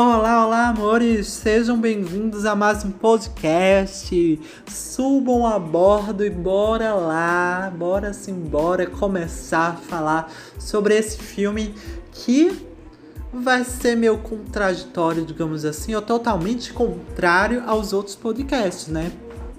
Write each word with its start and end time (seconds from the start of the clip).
Olá, 0.00 0.46
olá, 0.46 0.68
amores! 0.68 1.26
Sejam 1.26 1.76
bem-vindos 1.76 2.44
a 2.44 2.54
mais 2.54 2.84
um 2.84 2.90
podcast. 2.92 4.40
Subam 4.68 5.44
a 5.44 5.58
bordo 5.58 6.24
e 6.24 6.30
bora 6.30 6.94
lá, 6.94 7.68
bora 7.76 8.12
sim, 8.12 8.32
bora 8.32 8.86
começar 8.86 9.70
a 9.70 9.74
falar 9.74 10.32
sobre 10.56 10.96
esse 10.96 11.18
filme 11.18 11.74
que 12.12 12.64
vai 13.32 13.64
ser 13.64 13.96
meio 13.96 14.18
contraditório, 14.18 15.26
digamos 15.26 15.64
assim, 15.64 15.96
ou 15.96 16.00
totalmente 16.00 16.72
contrário 16.72 17.64
aos 17.66 17.92
outros 17.92 18.14
podcasts, 18.14 18.86
né? 18.86 19.10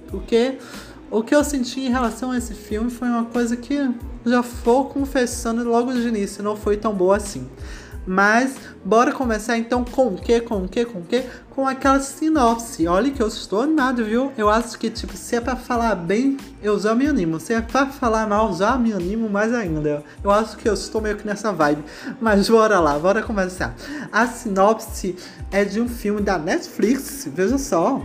Porque 0.07 0.57
o 1.11 1.21
que 1.21 1.35
eu 1.35 1.43
senti 1.43 1.81
em 1.81 1.89
relação 1.89 2.31
a 2.31 2.37
esse 2.37 2.53
filme 2.53 2.89
foi 2.89 3.09
uma 3.09 3.25
coisa 3.25 3.57
que 3.57 3.93
já 4.25 4.39
vou 4.39 4.85
confessando 4.85 5.65
logo 5.65 5.91
de 5.91 6.07
início, 6.07 6.41
não 6.41 6.55
foi 6.55 6.77
tão 6.77 6.93
boa 6.93 7.17
assim. 7.17 7.45
Mas 8.09 8.55
bora 8.83 9.11
começar 9.11 9.55
então 9.55 9.85
com 9.85 10.07
o 10.07 10.15
que, 10.15 10.41
com 10.41 10.63
o 10.63 10.67
que, 10.67 10.83
com 10.83 10.97
o 10.97 11.03
que? 11.03 11.23
Com 11.51 11.67
aquela 11.67 11.99
sinopse. 11.99 12.87
Olha 12.87 13.11
que 13.11 13.21
eu 13.21 13.27
estou 13.27 13.61
animado, 13.61 14.03
viu? 14.03 14.33
Eu 14.35 14.49
acho 14.49 14.79
que, 14.79 14.89
tipo, 14.89 15.15
se 15.15 15.35
é 15.35 15.41
pra 15.41 15.55
falar 15.55 15.93
bem, 15.93 16.35
eu 16.63 16.79
já 16.79 16.95
me 16.95 17.05
animo. 17.05 17.39
Se 17.39 17.53
é 17.53 17.61
pra 17.61 17.85
falar 17.85 18.25
mal, 18.25 18.51
já 18.55 18.75
me 18.79 18.91
animo 18.91 19.29
mais 19.29 19.53
ainda. 19.53 20.03
Eu 20.23 20.31
acho 20.31 20.57
que 20.57 20.67
eu 20.67 20.73
estou 20.73 20.99
meio 20.99 21.17
que 21.17 21.27
nessa 21.27 21.53
vibe. 21.53 21.83
Mas 22.19 22.49
bora 22.49 22.79
lá, 22.79 22.97
bora 22.97 23.21
começar. 23.21 23.75
A 24.11 24.25
sinopse 24.25 25.15
é 25.51 25.63
de 25.63 25.79
um 25.79 25.87
filme 25.87 26.21
da 26.21 26.39
Netflix, 26.39 27.29
veja 27.31 27.59
só. 27.59 28.01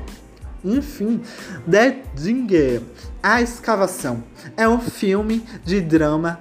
Enfim, 0.63 1.23
The 1.71 2.03
Dinger, 2.15 2.83
A 3.23 3.41
Escavação. 3.41 4.23
É 4.55 4.69
um 4.69 4.81
filme 4.81 5.43
de 5.65 5.81
drama 5.81 6.41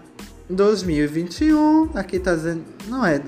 2021. 0.49 1.91
Aqui 1.95 2.19
tá 2.19 2.35
dizendo. 2.35 2.65
Não 2.89 3.05
é. 3.05 3.21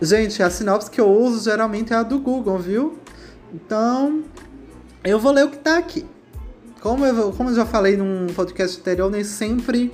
Gente, 0.00 0.40
a 0.42 0.48
sinopse 0.48 0.88
que 0.88 1.00
eu 1.00 1.10
uso 1.10 1.42
geralmente 1.42 1.92
é 1.92 1.96
a 1.96 2.04
do 2.04 2.20
Google, 2.20 2.56
viu? 2.58 2.98
Então, 3.52 4.22
eu 5.02 5.18
vou 5.18 5.32
ler 5.32 5.44
o 5.44 5.50
que 5.50 5.58
tá 5.58 5.76
aqui. 5.76 6.06
Como 6.80 7.04
eu, 7.04 7.32
como 7.32 7.50
eu 7.50 7.54
já 7.56 7.66
falei 7.66 7.96
num 7.96 8.28
podcast 8.28 8.78
anterior, 8.78 9.10
nem 9.10 9.24
sempre, 9.24 9.92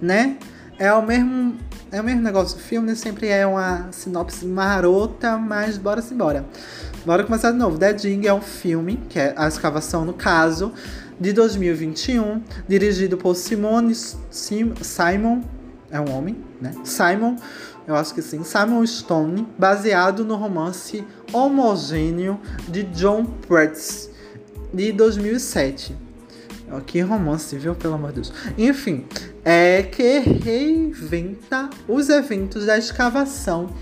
né? 0.00 0.36
É 0.78 0.92
o 0.92 1.04
mesmo, 1.04 1.56
é 1.90 2.00
o 2.00 2.04
mesmo 2.04 2.22
negócio 2.22 2.56
do 2.56 2.62
filme, 2.62 2.86
nem 2.86 2.94
sempre 2.94 3.26
é 3.26 3.44
uma 3.44 3.88
sinopse 3.90 4.46
marota, 4.46 5.36
mas 5.36 5.76
bora 5.76 6.00
se 6.00 6.14
embora. 6.14 6.46
Bora 7.04 7.24
começar 7.24 7.50
de 7.50 7.58
novo. 7.58 7.76
Dead 7.76 8.00
Ding 8.00 8.26
é 8.26 8.32
um 8.32 8.40
filme, 8.40 9.02
que 9.08 9.18
é 9.18 9.34
a 9.36 9.48
escavação 9.48 10.04
no 10.04 10.12
caso, 10.12 10.72
de 11.18 11.32
2021, 11.32 12.40
dirigido 12.68 13.16
por 13.16 13.34
Simone 13.34 13.94
Sim, 13.94 14.74
Simon, 14.80 15.42
é 15.90 16.00
um 16.00 16.10
homem, 16.10 16.36
né? 16.60 16.72
Simon 16.84 17.36
eu 17.90 17.96
acho 17.96 18.14
que 18.14 18.22
sim, 18.22 18.44
Simon 18.44 18.86
Stone, 18.86 19.48
baseado 19.58 20.24
no 20.24 20.36
romance 20.36 21.04
Homogêneo 21.32 22.38
de 22.68 22.84
John 22.84 23.24
Pretz, 23.24 24.08
de 24.72 24.92
2007. 24.92 25.96
Que 26.86 27.00
romance, 27.00 27.58
viu? 27.58 27.74
Pelo 27.74 27.94
amor 27.94 28.10
de 28.10 28.20
Deus. 28.20 28.32
Enfim, 28.56 29.06
é 29.44 29.82
que 29.82 30.20
reinventa 30.20 31.68
os 31.88 32.08
eventos 32.08 32.66
da 32.66 32.78
escavação 32.78 33.74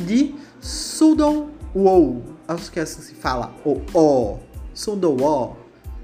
de 0.00 0.34
Sudowoo. 0.60 2.24
Acho 2.48 2.72
que 2.72 2.80
é 2.80 2.82
assim 2.82 3.02
se 3.02 3.14
fala. 3.14 3.54
O 3.64 3.80
O. 3.94 4.40
Sudowoo. 4.74 5.56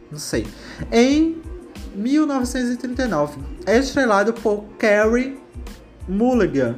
Não 0.09 0.21
sei. 0.21 0.47
Em 0.93 1.43
1939. 1.97 3.41
É 3.67 3.77
estrelado 3.77 4.33
por 4.33 4.63
Carrie 4.79 5.40
Mulligan 6.11 6.77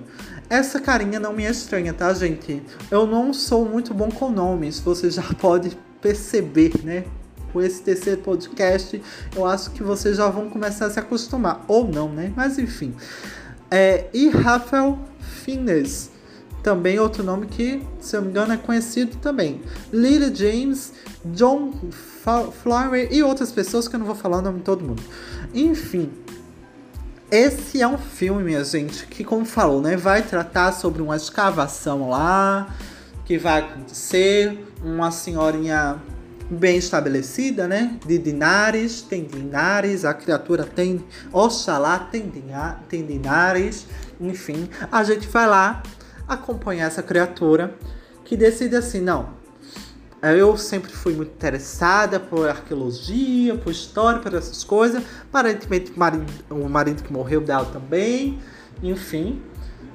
essa 0.53 0.79
carinha 0.79 1.19
não 1.19 1.33
me 1.33 1.45
estranha, 1.45 1.95
tá, 1.95 2.13
gente? 2.13 2.63
Eu 2.91 3.07
não 3.07 3.33
sou 3.33 3.65
muito 3.65 3.95
bom 3.95 4.11
com 4.11 4.31
nomes, 4.31 4.79
você 4.81 5.11
já 5.11 5.23
pode 5.41 5.79
perceber, 5.99 6.85
né? 6.85 7.05
Com 7.55 7.63
esse 7.63 7.81
terceiro 7.81 8.21
podcast, 8.21 9.03
eu 9.35 9.47
acho 9.47 9.71
que 9.71 9.83
vocês 9.83 10.19
já 10.19 10.29
vão 10.29 10.51
começar 10.51 10.85
a 10.85 10.91
se 10.91 11.01
acostumar. 11.01 11.65
Ou 11.67 11.89
não, 11.89 12.11
né? 12.11 12.35
Mas 12.37 12.59
enfim. 12.59 12.95
É, 13.71 14.09
e 14.13 14.29
Rafael 14.29 14.99
Fines, 15.19 16.11
também 16.63 16.99
outro 16.99 17.25
nome 17.25 17.47
que, 17.47 17.83
se 17.99 18.15
eu 18.15 18.21
me 18.21 18.29
engano, 18.29 18.53
é 18.53 18.59
conhecido 18.59 19.17
também. 19.23 19.63
Lily 19.91 20.35
James, 20.35 20.93
John 21.25 21.73
Flower 22.63 23.09
e 23.11 23.23
outras 23.23 23.51
pessoas 23.51 23.89
que 23.89 23.97
eu 23.97 23.99
não 24.01 24.07
vou 24.07 24.15
falar 24.15 24.39
o 24.39 24.43
nome 24.43 24.59
de 24.59 24.65
todo 24.65 24.85
mundo. 24.85 25.03
Enfim, 25.55 26.11
esse 27.33 27.81
é 27.81 27.89
um 27.89 27.97
filme, 27.97 28.45
minha 28.45 28.63
gente, 28.63 29.07
que, 29.07 29.25
como 29.25 29.47
falou, 29.47 29.81
né, 29.81 29.97
vai 29.97 30.21
tratar 30.21 30.71
sobre 30.73 31.01
uma 31.01 31.17
escavação 31.17 32.11
lá, 32.11 32.77
que 33.25 33.39
vai 33.39 33.61
acontecer, 33.61 34.63
uma 34.85 35.11
senhorinha 35.11 35.97
bem 36.51 36.77
estabelecida, 36.77 37.67
né, 37.67 37.99
de 38.05 38.19
dinares, 38.19 39.01
tem 39.01 39.25
dinares, 39.25 40.05
a 40.05 40.13
criatura 40.13 40.65
tem, 40.65 41.03
Oxalá 41.33 41.99
tem, 42.01 42.31
tem 42.87 43.07
dinares, 43.07 43.87
enfim, 44.21 44.69
a 44.91 45.03
gente 45.03 45.27
vai 45.27 45.47
lá 45.47 45.83
acompanhar 46.29 46.89
essa 46.89 47.03
criatura 47.03 47.75
que 48.27 48.37
decide 48.37 48.77
assim, 48.77 49.01
não, 49.01 49.31
eu 50.23 50.57
sempre 50.57 50.93
fui 50.93 51.15
muito 51.15 51.33
interessada 51.33 52.21
por 52.21 52.49
arqueologia, 52.49 53.57
por 53.57 53.73
história, 53.73 54.21
por 54.21 54.33
essas 54.33 54.63
coisas. 54.63 55.03
Aparentemente 55.29 55.91
o 55.91 55.99
marido, 55.99 56.33
o 56.49 56.69
marido 56.69 57.03
que 57.03 57.13
morreu 57.13 57.41
dela 57.41 57.65
também. 57.65 58.39
Enfim. 58.81 59.43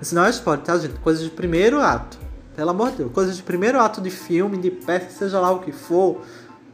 Isso 0.01 0.13
não 0.13 0.25
é 0.25 0.29
spoiler, 0.29 0.65
tá, 0.65 0.77
gente? 0.77 0.99
Coisa 0.99 1.23
de 1.23 1.29
primeiro 1.29 1.79
ato. 1.79 2.17
Pelo 2.57 2.71
amor 2.71 2.91
de 2.91 2.97
Deus. 2.97 3.11
Coisa 3.13 3.31
de 3.31 3.41
primeiro 3.41 3.79
ato 3.79 4.01
de 4.01 4.09
filme, 4.09 4.57
de 4.57 4.69
peça, 4.69 5.11
seja 5.11 5.39
lá 5.39 5.49
o 5.49 5.59
que 5.59 5.71
for. 5.71 6.21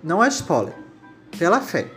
Não 0.03 0.23
é 0.23 0.27
spoiler. 0.29 0.73
Pela 1.37 1.61
fé. 1.61 1.91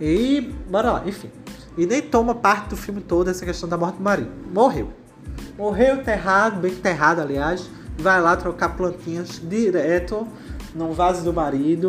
E 0.00 0.40
bora 0.68 0.90
lá, 0.90 1.02
enfim. 1.06 1.30
E 1.78 1.86
nem 1.86 2.02
toma 2.02 2.34
parte 2.34 2.70
do 2.70 2.76
filme 2.76 3.00
todo 3.00 3.30
essa 3.30 3.44
questão 3.44 3.68
da 3.68 3.76
morte 3.76 3.98
do 3.98 4.02
marido. 4.02 4.32
Morreu. 4.52 4.92
Morreu 5.56 5.96
enterrado, 5.96 6.60
bem 6.60 6.72
enterrado, 6.72 7.20
aliás. 7.20 7.70
Vai 7.96 8.20
lá 8.20 8.36
trocar 8.36 8.70
plantinhas 8.70 9.40
direto 9.42 10.26
no 10.76 10.92
vaso 10.92 11.24
do 11.24 11.32
marido. 11.32 11.88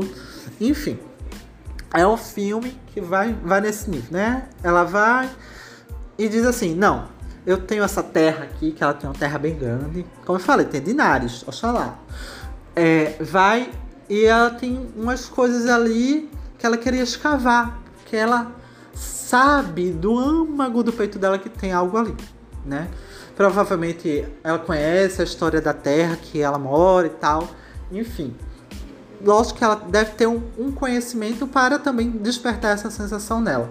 Enfim, 0.59 0.97
é 1.93 2.07
um 2.07 2.17
filme 2.17 2.79
que 2.87 3.01
vai, 3.01 3.33
vai 3.43 3.61
nesse 3.61 3.89
nível, 3.89 4.09
né? 4.11 4.47
Ela 4.63 4.83
vai 4.83 5.29
e 6.17 6.27
diz 6.27 6.45
assim: 6.45 6.73
Não, 6.73 7.07
eu 7.45 7.57
tenho 7.57 7.83
essa 7.83 8.01
terra 8.01 8.45
aqui, 8.45 8.71
que 8.71 8.83
ela 8.83 8.93
tem 8.93 9.09
uma 9.09 9.15
terra 9.15 9.37
bem 9.37 9.55
grande. 9.57 10.05
Como 10.25 10.39
eu 10.39 10.43
falei, 10.43 10.65
tem 10.65 10.81
dinares, 10.81 11.43
oxalá. 11.47 11.99
É, 12.75 13.15
vai 13.19 13.71
e 14.09 14.25
ela 14.25 14.51
tem 14.51 14.89
umas 14.95 15.27
coisas 15.27 15.67
ali 15.67 16.29
que 16.57 16.65
ela 16.65 16.77
queria 16.77 17.03
escavar, 17.03 17.79
que 18.05 18.15
ela 18.15 18.51
sabe 18.93 19.91
do 19.91 20.17
âmago 20.17 20.81
do 20.83 20.93
peito 20.93 21.19
dela 21.19 21.37
que 21.37 21.49
tem 21.49 21.71
algo 21.71 21.97
ali, 21.97 22.15
né? 22.65 22.87
Provavelmente 23.35 24.25
ela 24.43 24.57
conhece 24.57 25.21
a 25.21 25.23
história 25.23 25.61
da 25.61 25.73
terra 25.73 26.15
que 26.15 26.41
ela 26.41 26.57
mora 26.57 27.07
e 27.07 27.11
tal, 27.11 27.47
enfim 27.91 28.33
lógico 29.23 29.57
que 29.57 29.63
ela 29.63 29.75
deve 29.75 30.11
ter 30.11 30.27
um, 30.27 30.41
um 30.57 30.71
conhecimento 30.71 31.47
para 31.47 31.79
também 31.79 32.09
despertar 32.09 32.73
essa 32.73 32.89
sensação 32.89 33.41
nela. 33.41 33.69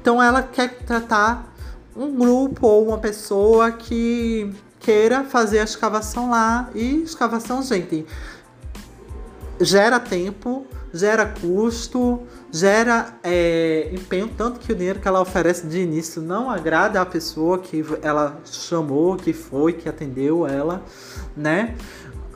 Então 0.00 0.22
ela 0.22 0.42
quer 0.42 0.78
tratar 0.84 1.52
um 1.96 2.14
grupo 2.14 2.66
ou 2.66 2.88
uma 2.88 2.98
pessoa 2.98 3.72
que 3.72 4.52
queira 4.78 5.24
fazer 5.24 5.60
a 5.60 5.64
escavação 5.64 6.30
lá. 6.30 6.70
E 6.74 7.02
escavação, 7.02 7.62
gente, 7.62 8.06
gera 9.60 9.98
tempo, 9.98 10.66
gera 10.92 11.26
custo, 11.26 12.22
gera 12.52 13.14
é, 13.22 13.90
empenho, 13.92 14.28
tanto 14.28 14.60
que 14.60 14.72
o 14.72 14.74
dinheiro 14.74 15.00
que 15.00 15.08
ela 15.08 15.20
oferece 15.20 15.66
de 15.66 15.80
início 15.80 16.22
não 16.22 16.50
agrada 16.50 17.00
a 17.00 17.06
pessoa 17.06 17.58
que 17.58 17.84
ela 18.02 18.38
chamou, 18.44 19.16
que 19.16 19.32
foi, 19.32 19.72
que 19.72 19.88
atendeu 19.88 20.46
ela, 20.46 20.82
né? 21.36 21.74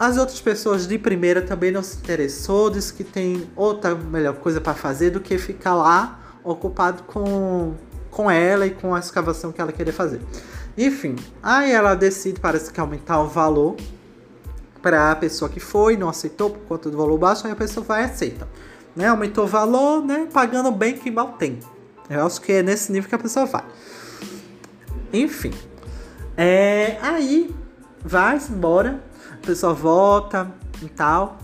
As 0.00 0.16
outras 0.16 0.40
pessoas 0.40 0.86
de 0.86 0.96
primeira 0.96 1.42
também 1.42 1.70
não 1.70 1.82
se 1.82 1.98
interessou, 1.98 2.70
disse 2.70 2.90
que 2.94 3.04
tem 3.04 3.46
outra 3.54 3.94
melhor 3.94 4.34
coisa 4.36 4.58
para 4.58 4.72
fazer 4.72 5.10
do 5.10 5.20
que 5.20 5.36
ficar 5.36 5.74
lá 5.74 6.38
ocupado 6.42 7.02
com, 7.02 7.74
com 8.10 8.30
ela 8.30 8.66
e 8.66 8.70
com 8.70 8.94
a 8.94 8.98
escavação 8.98 9.52
que 9.52 9.60
ela 9.60 9.70
queria 9.70 9.92
fazer. 9.92 10.22
Enfim, 10.78 11.16
aí 11.42 11.70
ela 11.70 11.94
decide, 11.94 12.40
parece 12.40 12.72
que 12.72 12.80
aumentar 12.80 13.20
o 13.20 13.28
valor 13.28 13.76
para 14.80 15.12
a 15.12 15.16
pessoa 15.16 15.50
que 15.50 15.60
foi, 15.60 15.98
não 15.98 16.08
aceitou 16.08 16.48
por 16.48 16.60
conta 16.60 16.88
do 16.88 16.96
valor 16.96 17.18
baixo, 17.18 17.46
aí 17.46 17.52
a 17.52 17.56
pessoa 17.56 17.84
vai 17.84 18.00
e 18.00 18.04
aceita. 18.06 18.48
Né? 18.96 19.06
Aumentou 19.06 19.44
o 19.44 19.46
valor, 19.46 20.02
né? 20.02 20.26
Pagando 20.32 20.72
bem 20.72 20.96
que 20.96 21.10
mal 21.10 21.34
tem. 21.34 21.58
Eu 22.08 22.24
acho 22.24 22.40
que 22.40 22.52
é 22.52 22.62
nesse 22.62 22.90
nível 22.90 23.06
que 23.06 23.14
a 23.14 23.18
pessoa 23.18 23.44
vai. 23.44 23.64
Enfim. 25.12 25.52
É, 26.38 26.96
aí 27.02 27.54
vai 28.02 28.40
embora 28.48 29.09
a 29.42 29.46
pessoa 29.46 29.72
volta 29.72 30.52
e 30.82 30.88
tal. 30.88 31.38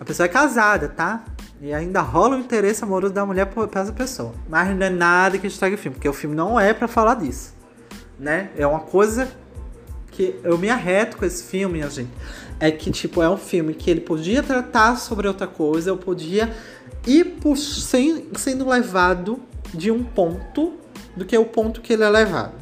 A 0.00 0.04
pessoa 0.04 0.24
é 0.24 0.28
casada, 0.28 0.88
tá? 0.88 1.24
E 1.60 1.72
ainda 1.72 2.00
rola 2.00 2.36
o 2.36 2.38
interesse 2.38 2.82
amoroso 2.82 3.12
da 3.12 3.24
mulher 3.24 3.46
por, 3.46 3.68
essa 3.74 3.92
pessoa. 3.92 4.32
Mas 4.48 4.76
não 4.76 4.86
é 4.86 4.90
nada 4.90 5.38
que 5.38 5.46
estrague 5.46 5.74
o 5.76 5.78
filme, 5.78 5.94
porque 5.94 6.08
o 6.08 6.12
filme 6.12 6.34
não 6.34 6.58
é 6.58 6.74
para 6.74 6.88
falar 6.88 7.14
disso. 7.14 7.54
Né? 8.18 8.50
É 8.56 8.66
uma 8.66 8.80
coisa 8.80 9.28
que 10.10 10.38
eu 10.42 10.56
me 10.58 10.70
arreto 10.70 11.16
com 11.16 11.24
esse 11.24 11.42
filme, 11.44 11.78
minha 11.78 11.90
gente, 11.90 12.10
é 12.60 12.70
que, 12.70 12.90
tipo, 12.90 13.22
é 13.22 13.28
um 13.28 13.36
filme 13.36 13.74
que 13.74 13.90
ele 13.90 14.00
podia 14.00 14.42
tratar 14.42 14.96
sobre 14.96 15.26
outra 15.26 15.46
coisa, 15.46 15.90
eu 15.90 15.96
podia 15.96 16.54
ir 17.06 17.24
por, 17.40 17.56
sem, 17.56 18.28
sendo 18.36 18.68
levado 18.68 19.40
de 19.72 19.90
um 19.90 20.04
ponto 20.04 20.74
do 21.16 21.24
que 21.24 21.36
o 21.36 21.44
ponto 21.44 21.80
que 21.80 21.92
ele 21.92 22.04
é 22.04 22.08
levado. 22.08 22.54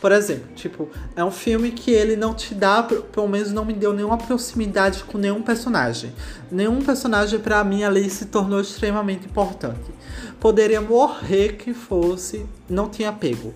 Por 0.00 0.12
exemplo, 0.12 0.48
tipo, 0.54 0.90
é 1.14 1.24
um 1.24 1.30
filme 1.30 1.70
que 1.70 1.90
ele 1.90 2.16
não 2.16 2.34
te 2.34 2.54
dá, 2.54 2.82
pelo 2.82 3.28
menos 3.28 3.50
não 3.50 3.64
me 3.64 3.72
deu 3.72 3.94
nenhuma 3.94 4.18
proximidade 4.18 5.04
com 5.04 5.16
nenhum 5.16 5.42
personagem. 5.42 6.12
Nenhum 6.50 6.82
personagem 6.82 7.38
para 7.40 7.64
mim 7.64 7.82
ali 7.82 8.08
se 8.10 8.26
tornou 8.26 8.60
extremamente 8.60 9.26
importante. 9.26 9.90
Poderia 10.38 10.80
morrer 10.80 11.56
que 11.56 11.72
fosse, 11.72 12.44
não 12.68 12.90
tinha 12.90 13.08
apego. 13.08 13.54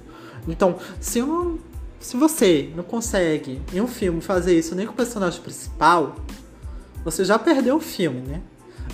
Então, 0.49 0.77
se, 0.99 1.23
um, 1.23 1.59
se 1.99 2.17
você 2.17 2.71
não 2.75 2.85
consegue 2.85 3.61
em 3.73 3.81
um 3.81 3.87
filme 3.87 4.23
fazer 4.23 4.59
isso 4.59 4.75
nem 4.75 4.87
com 4.87 4.93
o 4.95 4.97
personagem 4.97 5.41
principal, 5.43 6.17
você 7.05 7.23
já 7.23 7.39
perdeu 7.39 7.77
o 7.77 7.81
filme, 7.81 8.21
né? 8.21 8.41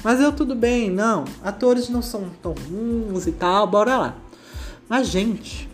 Mas 0.02 0.20
eu 0.20 0.32
tudo 0.32 0.54
bem, 0.54 0.90
não. 0.90 1.25
Atores 1.42 1.88
não 1.88 2.02
são 2.02 2.28
tão 2.42 2.54
ruins 2.69 3.26
e 3.26 3.32
tal, 3.32 3.66
bora 3.66 3.96
lá. 3.96 4.16
Mas, 4.88 5.08
gente, 5.08 5.69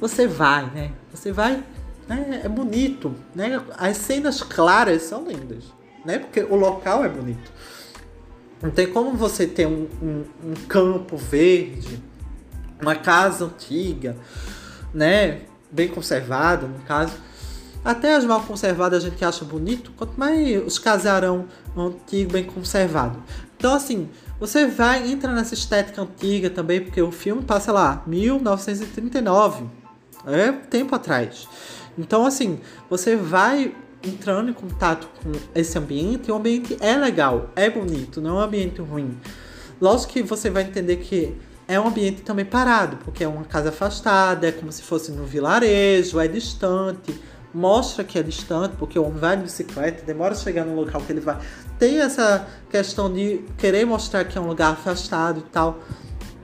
você 0.00 0.26
vai, 0.26 0.64
né? 0.70 0.92
Você 1.12 1.30
vai, 1.30 1.62
né? 2.08 2.40
É 2.44 2.48
bonito, 2.48 3.14
né? 3.34 3.62
As 3.76 3.98
cenas 3.98 4.42
claras 4.42 5.02
são 5.02 5.24
lindas, 5.26 5.64
né? 6.04 6.18
Porque 6.18 6.40
o 6.40 6.56
local 6.56 7.04
é 7.04 7.08
bonito. 7.08 7.52
Não 8.62 8.70
tem 8.70 8.90
como 8.90 9.12
você 9.16 9.46
ter 9.46 9.66
um, 9.66 9.88
um, 10.02 10.24
um 10.44 10.54
campo 10.68 11.16
verde, 11.16 12.02
uma 12.80 12.94
casa 12.94 13.44
antiga, 13.44 14.16
né? 14.92 15.42
Bem 15.70 15.88
conservada, 15.88 16.66
no 16.66 16.78
caso. 16.80 17.14
Até 17.84 18.14
as 18.14 18.24
mal 18.24 18.42
conservadas 18.42 19.04
a 19.04 19.08
gente 19.08 19.24
acha 19.24 19.44
bonito, 19.44 19.92
quanto 19.96 20.18
mais 20.18 20.66
os 20.66 20.78
casarão 20.78 21.46
antigo 21.76 22.32
bem 22.32 22.44
conservado. 22.44 23.22
Então 23.56 23.74
assim, 23.74 24.08
você 24.38 24.66
vai 24.66 25.10
entra 25.10 25.32
nessa 25.32 25.54
estética 25.54 26.02
antiga 26.02 26.50
também, 26.50 26.80
porque 26.80 27.00
o 27.00 27.10
filme 27.10 27.42
passa 27.42 27.72
lá 27.72 28.02
1939, 28.06 29.79
é 30.26 30.52
tempo 30.52 30.94
atrás. 30.94 31.48
Então 31.98 32.26
assim, 32.26 32.60
você 32.88 33.16
vai 33.16 33.74
entrando 34.02 34.50
em 34.50 34.54
contato 34.54 35.08
com 35.22 35.32
esse 35.54 35.78
ambiente, 35.78 36.28
e 36.28 36.32
o 36.32 36.36
ambiente 36.36 36.76
é 36.80 36.96
legal, 36.96 37.50
é 37.54 37.68
bonito, 37.68 38.20
não 38.20 38.38
é 38.38 38.42
um 38.42 38.44
ambiente 38.44 38.80
ruim. 38.80 39.18
Lógico 39.80 40.14
que 40.14 40.22
você 40.22 40.50
vai 40.50 40.62
entender 40.62 40.96
que 40.96 41.36
é 41.68 41.78
um 41.78 41.86
ambiente 41.86 42.22
também 42.22 42.44
parado, 42.44 42.96
porque 43.04 43.22
é 43.22 43.28
uma 43.28 43.44
casa 43.44 43.68
afastada, 43.68 44.48
é 44.48 44.52
como 44.52 44.72
se 44.72 44.82
fosse 44.82 45.12
no 45.12 45.24
vilarejo, 45.24 46.18
é 46.18 46.26
distante, 46.26 47.14
mostra 47.52 48.02
que 48.04 48.18
é 48.18 48.22
distante, 48.22 48.74
porque 48.76 48.98
o 48.98 49.04
homem 49.04 49.18
vai 49.18 49.36
de 49.36 49.44
bicicleta, 49.44 50.04
demora 50.04 50.34
a 50.34 50.36
chegar 50.36 50.64
no 50.64 50.74
local 50.74 51.00
que 51.02 51.12
ele 51.12 51.20
vai. 51.20 51.38
Tem 51.78 52.00
essa 52.00 52.46
questão 52.70 53.12
de 53.12 53.44
querer 53.56 53.84
mostrar 53.84 54.24
que 54.24 54.36
é 54.36 54.40
um 54.40 54.48
lugar 54.48 54.72
afastado 54.72 55.40
e 55.40 55.50
tal. 55.50 55.80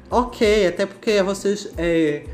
Ok, 0.09 0.67
até 0.67 0.87
porque 0.87 1.23
vocês 1.23 1.69
é, 1.77 2.25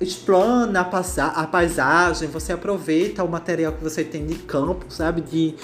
explana 0.00 0.80
a, 0.80 1.26
a 1.26 1.46
paisagem, 1.46 2.28
você 2.28 2.52
aproveita 2.52 3.24
o 3.24 3.28
material 3.28 3.72
que 3.72 3.82
você 3.82 4.04
tem 4.04 4.26
de 4.26 4.36
campo, 4.36 4.86
sabe? 4.88 5.20
De, 5.20 5.54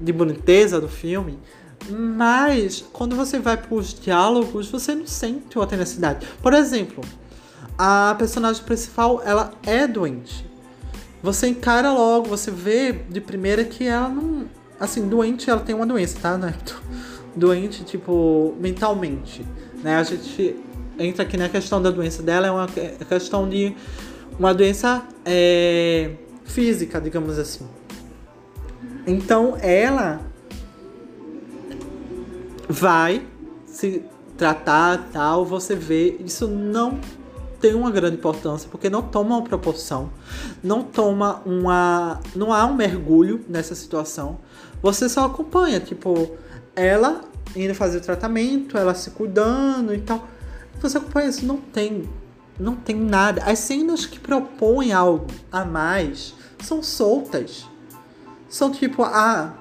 de 0.00 0.12
boniteza 0.12 0.80
do 0.80 0.88
filme. 0.88 1.38
Mas 1.88 2.84
quando 2.92 3.14
você 3.14 3.38
vai 3.38 3.56
para 3.56 3.74
os 3.74 3.94
diálogos, 3.94 4.68
você 4.68 4.94
não 4.94 5.06
sente 5.06 5.58
a 5.58 5.66
tenacidade. 5.66 6.26
Por 6.42 6.52
exemplo, 6.52 7.02
a 7.78 8.14
personagem 8.18 8.62
principal, 8.62 9.22
ela 9.24 9.52
é 9.64 9.86
doente. 9.86 10.44
Você 11.22 11.48
encara 11.48 11.92
logo, 11.92 12.28
você 12.28 12.50
vê 12.50 12.92
de 12.92 13.20
primeira 13.20 13.64
que 13.64 13.86
ela 13.86 14.08
não. 14.08 14.46
Assim, 14.78 15.08
doente, 15.08 15.48
ela 15.48 15.60
tem 15.60 15.74
uma 15.74 15.86
doença, 15.86 16.18
tá, 16.20 16.36
né? 16.36 16.54
Doente, 17.34 17.84
tipo, 17.84 18.54
mentalmente. 18.60 19.44
Né? 19.82 19.96
A 19.96 20.02
gente 20.02 20.56
entra 20.98 21.22
aqui 21.22 21.36
na 21.36 21.48
questão 21.48 21.80
da 21.80 21.90
doença 21.90 22.22
dela, 22.22 22.46
é 22.46 22.50
uma 22.50 22.68
questão 23.08 23.48
de 23.48 23.74
uma 24.38 24.52
doença 24.52 25.02
é, 25.24 26.12
física, 26.44 27.00
digamos 27.00 27.38
assim. 27.38 27.66
Então 29.06 29.56
ela 29.60 30.20
vai 32.68 33.22
se 33.66 34.02
tratar 34.36 35.08
tal, 35.12 35.44
você 35.44 35.74
vê, 35.74 36.16
isso 36.20 36.48
não 36.48 36.98
tem 37.60 37.74
uma 37.74 37.90
grande 37.90 38.16
importância 38.16 38.68
porque 38.70 38.90
não 38.90 39.02
toma 39.02 39.36
uma 39.36 39.42
proporção, 39.42 40.10
não 40.62 40.82
toma 40.82 41.40
uma, 41.46 42.20
não 42.34 42.52
há 42.52 42.66
um 42.66 42.74
mergulho 42.74 43.44
nessa 43.48 43.74
situação. 43.74 44.38
Você 44.82 45.08
só 45.08 45.24
acompanha, 45.24 45.80
tipo, 45.80 46.36
ela 46.74 47.22
indo 47.54 47.74
fazer 47.74 47.98
o 47.98 48.00
tratamento, 48.00 48.76
ela 48.76 48.94
se 48.94 49.10
cuidando 49.10 49.94
e 49.94 49.98
tal. 49.98 50.28
Você 50.80 50.98
acompanha 50.98 51.28
isso, 51.28 51.46
não 51.46 51.56
tem, 51.56 52.08
não 52.58 52.76
tem 52.76 52.96
nada. 52.96 53.42
As 53.44 53.58
cenas 53.60 54.06
que 54.06 54.18
propõem 54.18 54.92
algo 54.92 55.26
a 55.50 55.64
mais 55.64 56.34
são 56.62 56.82
soltas. 56.82 57.66
São 58.48 58.70
tipo, 58.70 59.02
ah, 59.02 59.54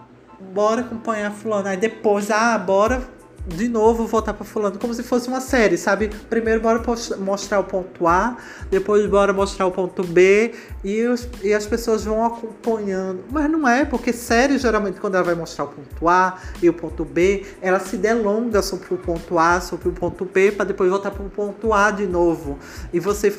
bora 0.54 0.82
acompanhar 0.82 1.32
fulano. 1.32 1.68
Aí 1.68 1.78
depois, 1.78 2.30
ah, 2.30 2.58
bora 2.58 3.15
de 3.48 3.68
novo 3.68 4.08
voltar 4.08 4.34
para 4.34 4.46
fulano, 4.46 4.80
como 4.80 4.94
se 4.94 5.04
fosse 5.04 5.28
uma 5.28 5.40
série, 5.40 5.78
sabe? 5.78 6.10
Primeiro 6.30 6.62
bora 6.62 6.82
mostrar 7.20 7.60
o 7.60 7.64
ponto 7.64 8.08
A, 8.08 8.38
depois 8.72 9.06
bora 9.06 9.32
mostrar 9.34 9.66
o 9.66 9.72
ponto 9.72 10.04
B 10.04 10.54
e, 10.84 11.04
os, 11.04 11.28
e 11.44 11.54
as 11.54 11.66
pessoas 11.66 12.04
vão 12.04 12.26
acompanhando. 12.26 13.24
Mas 13.30 13.50
não 13.50 13.68
é, 13.68 13.86
porque 13.86 14.12
série 14.12 14.58
geralmente 14.58 15.00
quando 15.00 15.16
ela 15.16 15.24
vai 15.24 15.36
mostrar 15.36 15.66
o 15.66 15.68
ponto 15.68 16.10
A 16.10 16.38
e 16.62 16.70
o 16.70 16.74
ponto 16.74 17.06
B, 17.06 17.46
ela 17.62 17.80
se 17.80 17.98
delonga 17.98 18.62
sobre 18.62 18.94
o 18.94 18.98
ponto 18.98 19.38
A, 19.38 19.62
sobre 19.62 19.90
o 19.90 19.92
ponto 19.92 20.26
B, 20.26 20.52
para 20.52 20.66
depois 20.66 20.90
voltar 20.90 21.12
para 21.12 21.24
o 21.24 21.30
ponto 21.30 21.74
A 21.74 21.92
de 21.92 22.08
novo. 22.08 22.58
E 22.92 23.00
você 23.00 23.34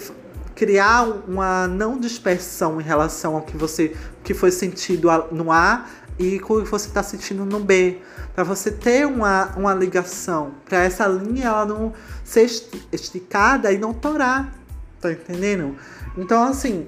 criar 0.55 1.05
uma 1.29 1.69
não 1.69 1.99
dispersão 2.01 2.81
em 2.81 2.85
relação 2.85 3.37
ao 3.37 3.43
que 3.43 3.57
você 3.57 3.95
que 4.25 4.33
foi 4.33 4.51
sentido 4.51 5.09
no 5.31 5.53
A 5.53 5.85
e 6.19 6.37
o 6.39 6.63
que 6.63 6.71
você 6.71 6.89
está 6.89 7.03
sentindo 7.03 7.45
no 7.45 7.61
B, 7.61 8.01
para 8.35 8.45
você 8.45 8.71
ter 8.71 9.07
uma, 9.07 9.53
uma 9.57 9.75
ligação, 9.75 10.55
para 10.65 10.85
essa 10.85 11.07
linha 11.07 11.47
ela 11.47 11.67
não 11.67 11.93
ser 12.25 12.47
esticada 12.93 13.71
e 13.73 13.79
não 13.79 13.93
torar, 13.93 14.55
tá 15.01 15.13
entendendo? 15.13 15.77
Então 16.17 16.43
assim, 16.43 16.87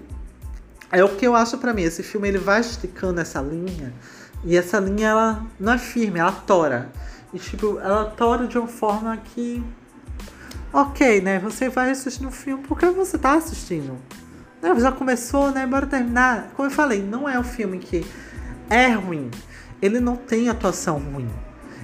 é 0.90 1.04
o 1.04 1.08
que 1.16 1.26
eu 1.26 1.34
acho 1.34 1.58
para 1.58 1.74
mim, 1.74 1.82
esse 1.82 2.02
filme 2.02 2.28
ele 2.28 2.38
vai 2.38 2.60
esticando 2.60 3.20
essa 3.20 3.40
linha 3.40 3.92
e 4.44 4.56
essa 4.56 4.78
linha 4.78 5.08
ela 5.08 5.46
não 5.58 5.72
é 5.72 5.78
firme, 5.78 6.18
ela 6.18 6.32
tora. 6.32 6.90
E 7.32 7.38
tipo, 7.38 7.78
ela 7.78 8.06
tora 8.06 8.46
de 8.46 8.58
uma 8.58 8.68
forma 8.68 9.16
que 9.16 9.62
OK, 10.72 11.20
né? 11.20 11.38
Você 11.40 11.68
vai 11.68 11.90
assistir 11.90 12.26
o 12.26 12.30
filme 12.30 12.62
porque 12.66 12.86
você 12.86 13.18
tá 13.18 13.34
assistindo. 13.34 13.98
Né? 14.62 14.78
Já 14.78 14.92
começou, 14.92 15.50
né? 15.50 15.66
Bora 15.66 15.86
terminar. 15.86 16.50
Como 16.54 16.68
eu 16.68 16.72
falei, 16.72 17.02
não 17.02 17.28
é 17.28 17.38
um 17.38 17.44
filme 17.44 17.78
que 17.78 18.06
é 18.68 18.88
ruim. 18.88 19.30
Ele 19.80 20.00
não 20.00 20.16
tem 20.16 20.48
atuação 20.48 20.98
ruim. 20.98 21.28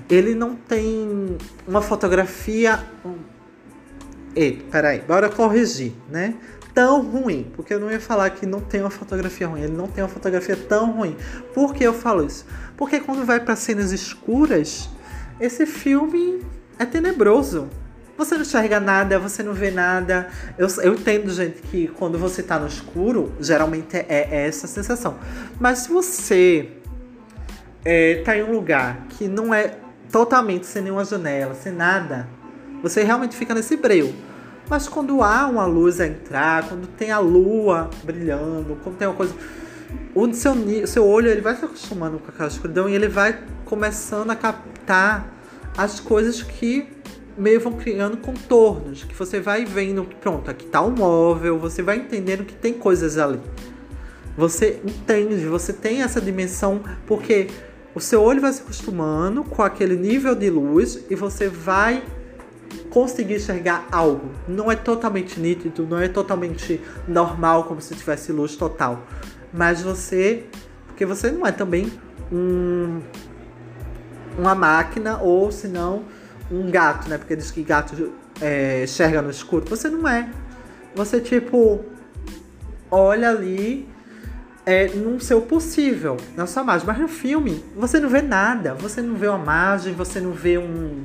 Ele 0.08 0.34
não 0.34 0.54
tem 0.54 1.36
uma 1.66 1.80
fotografia. 1.80 2.84
Ei, 4.34 4.64
peraí, 4.70 5.00
bora 5.00 5.28
corrigir, 5.28 5.92
né? 6.10 6.34
Tão 6.74 7.02
ruim, 7.02 7.50
porque 7.54 7.72
eu 7.72 7.78
não 7.78 7.90
ia 7.90 8.00
falar 8.00 8.30
que 8.30 8.44
não 8.44 8.60
tem 8.60 8.80
uma 8.80 8.90
fotografia 8.90 9.46
ruim. 9.46 9.62
Ele 9.62 9.76
não 9.76 9.86
tem 9.86 10.02
uma 10.02 10.10
fotografia 10.10 10.56
tão 10.56 10.90
ruim. 10.90 11.16
Por 11.54 11.72
que 11.72 11.84
eu 11.84 11.94
falo 11.94 12.26
isso? 12.26 12.44
Porque 12.76 12.98
quando 13.00 13.24
vai 13.24 13.38
para 13.38 13.54
cenas 13.54 13.92
escuras, 13.92 14.90
esse 15.40 15.66
filme 15.66 16.42
é 16.78 16.84
tenebroso. 16.84 17.68
Você 18.16 18.37
não 18.37 18.42
enxerga 18.42 18.78
nada, 18.78 19.18
você 19.18 19.42
não 19.42 19.52
vê 19.52 19.71
nada. 19.71 20.28
Eu, 20.56 20.68
eu 20.83 20.94
entendo, 20.94 21.30
gente, 21.30 21.61
que 21.62 21.88
quando 21.88 22.16
você 22.16 22.42
tá 22.42 22.59
no 22.59 22.66
escuro, 22.66 23.33
geralmente 23.40 23.97
é, 23.97 24.06
é 24.09 24.47
essa 24.47 24.66
sensação. 24.66 25.16
Mas 25.59 25.80
se 25.80 25.88
você 25.88 26.68
é, 27.85 28.23
tá 28.25 28.37
em 28.37 28.42
um 28.44 28.52
lugar 28.52 29.06
que 29.11 29.26
não 29.26 29.52
é 29.52 29.76
totalmente 30.12 30.66
sem 30.66 30.83
nenhuma 30.83 31.04
janela, 31.04 31.54
sem 31.54 31.73
nada, 31.73 32.28
você 32.80 33.02
realmente 33.02 33.37
fica 33.37 33.52
nesse 33.52 33.76
breu. 33.76 34.14
Mas 34.68 34.88
quando 34.88 35.23
há 35.23 35.47
uma 35.47 35.66
luz 35.66 36.00
a 36.00 36.06
entrar, 36.06 36.68
quando 36.68 36.87
tem 36.87 37.11
a 37.11 37.18
lua 37.18 37.90
brilhando, 38.02 38.78
quando 38.83 38.97
tem 38.97 39.09
uma 39.09 39.14
coisa. 39.14 39.35
O 40.14 40.33
seu, 40.33 40.54
seu 40.87 41.06
olho 41.06 41.28
ele 41.28 41.40
vai 41.40 41.56
se 41.56 41.64
acostumando 41.64 42.18
com 42.18 42.28
aquela 42.30 42.49
escuridão 42.49 42.88
e 42.88 42.94
ele 42.94 43.09
vai 43.09 43.38
começando 43.64 44.30
a 44.30 44.37
captar 44.37 45.28
as 45.76 46.00
coisas 46.00 46.42
que 46.42 46.88
meio 47.36 47.60
vão 47.60 47.72
criando 47.72 48.16
contornos, 48.16 49.04
que 49.04 49.14
você 49.14 49.40
vai 49.40 49.64
vendo, 49.64 50.04
pronto, 50.20 50.50
aqui 50.50 50.66
tá 50.66 50.82
um 50.82 50.90
móvel, 50.90 51.58
você 51.58 51.82
vai 51.82 51.96
entendendo 51.96 52.44
que 52.44 52.54
tem 52.54 52.72
coisas 52.72 53.18
ali. 53.18 53.40
Você 54.36 54.80
entende, 54.84 55.46
você 55.46 55.72
tem 55.72 56.02
essa 56.02 56.20
dimensão, 56.20 56.82
porque 57.06 57.48
o 57.94 58.00
seu 58.00 58.22
olho 58.22 58.40
vai 58.40 58.52
se 58.52 58.62
acostumando 58.62 59.44
com 59.44 59.62
aquele 59.62 59.96
nível 59.96 60.34
de 60.34 60.50
luz 60.50 61.04
e 61.08 61.14
você 61.14 61.48
vai 61.48 62.02
conseguir 62.90 63.36
enxergar 63.36 63.86
algo. 63.90 64.30
Não 64.48 64.70
é 64.70 64.74
totalmente 64.74 65.38
nítido, 65.38 65.86
não 65.86 65.98
é 65.98 66.08
totalmente 66.08 66.80
normal, 67.06 67.64
como 67.64 67.80
se 67.80 67.94
tivesse 67.94 68.32
luz 68.32 68.56
total. 68.56 69.06
mas 69.52 69.82
você. 69.82 70.44
Porque 70.88 71.06
você 71.06 71.30
não 71.30 71.46
é 71.46 71.52
também 71.52 71.92
um, 72.32 73.00
uma 74.38 74.54
máquina 74.54 75.18
ou 75.20 75.50
senão 75.50 76.04
um 76.50 76.70
gato, 76.70 77.08
né? 77.08 77.18
Porque 77.18 77.36
diz 77.36 77.50
que 77.50 77.62
gato 77.62 78.12
é, 78.40 78.84
enxerga 78.84 79.22
no 79.22 79.30
escuro. 79.30 79.64
Você 79.68 79.88
não 79.88 80.06
é. 80.08 80.28
Você, 80.94 81.20
tipo, 81.20 81.84
olha 82.90 83.30
ali 83.30 83.88
é, 84.66 84.88
no 84.88 85.20
seu 85.20 85.42
possível, 85.42 86.16
na 86.36 86.46
sua 86.46 86.64
margem. 86.64 86.86
Mas 86.86 86.98
no 86.98 87.08
filme, 87.08 87.64
você 87.76 87.98
não 87.98 88.08
vê 88.08 88.22
nada. 88.22 88.74
Você 88.74 89.02
não 89.02 89.14
vê 89.14 89.28
uma 89.28 89.38
margem, 89.38 89.92
você 89.92 90.20
não 90.20 90.32
vê 90.32 90.58
um. 90.58 91.04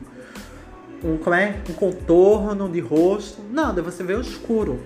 um 1.03 1.17
como 1.17 1.35
é? 1.35 1.57
Um 1.69 1.73
contorno 1.73 2.69
de 2.69 2.79
rosto. 2.79 3.41
Nada, 3.51 3.81
você 3.81 4.03
vê 4.03 4.13
o 4.13 4.21
escuro. 4.21 4.79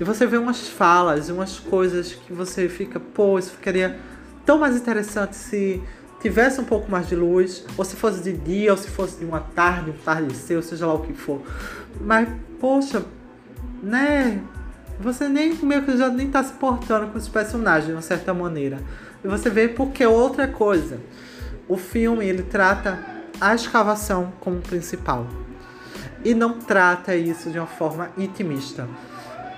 E 0.00 0.04
você 0.04 0.26
vê 0.26 0.36
umas 0.36 0.68
falas, 0.68 1.28
umas 1.28 1.58
coisas 1.58 2.12
que 2.12 2.32
você 2.32 2.68
fica, 2.68 3.00
pô, 3.00 3.38
isso 3.38 3.50
ficaria 3.50 3.98
tão 4.46 4.58
mais 4.58 4.76
interessante 4.76 5.34
se 5.34 5.82
tivesse 6.20 6.60
um 6.60 6.64
pouco 6.64 6.90
mais 6.90 7.08
de 7.08 7.14
luz, 7.14 7.64
ou 7.76 7.84
se 7.84 7.96
fosse 7.96 8.22
de 8.22 8.32
dia, 8.32 8.72
ou 8.72 8.76
se 8.76 8.88
fosse 8.88 9.18
de 9.18 9.24
uma 9.24 9.40
tarde, 9.40 9.90
um 9.90 10.04
tardecer, 10.04 10.56
ou 10.56 10.62
seja 10.62 10.86
lá 10.86 10.94
o 10.94 11.00
que 11.00 11.12
for. 11.12 11.40
Mas, 12.00 12.28
poxa, 12.60 13.04
né? 13.82 14.40
Você 15.00 15.28
nem 15.28 15.54
meio 15.54 15.84
que 15.84 15.96
já 15.96 16.08
nem 16.08 16.28
tá 16.28 16.42
se 16.42 16.52
portando 16.54 17.06
com 17.08 17.18
os 17.18 17.28
personagens 17.28 17.86
de 17.86 17.92
uma 17.92 18.02
certa 18.02 18.34
maneira. 18.34 18.78
E 19.22 19.28
você 19.28 19.48
vê 19.48 19.68
porque 19.68 20.04
outra 20.04 20.48
coisa. 20.48 20.98
O 21.68 21.76
filme 21.76 22.26
ele 22.26 22.42
trata 22.42 22.98
a 23.40 23.54
escavação 23.54 24.32
como 24.40 24.60
principal. 24.60 25.26
E 26.24 26.34
não 26.34 26.58
trata 26.58 27.14
isso 27.14 27.50
de 27.50 27.58
uma 27.58 27.66
forma 27.66 28.10
intimista. 28.16 28.88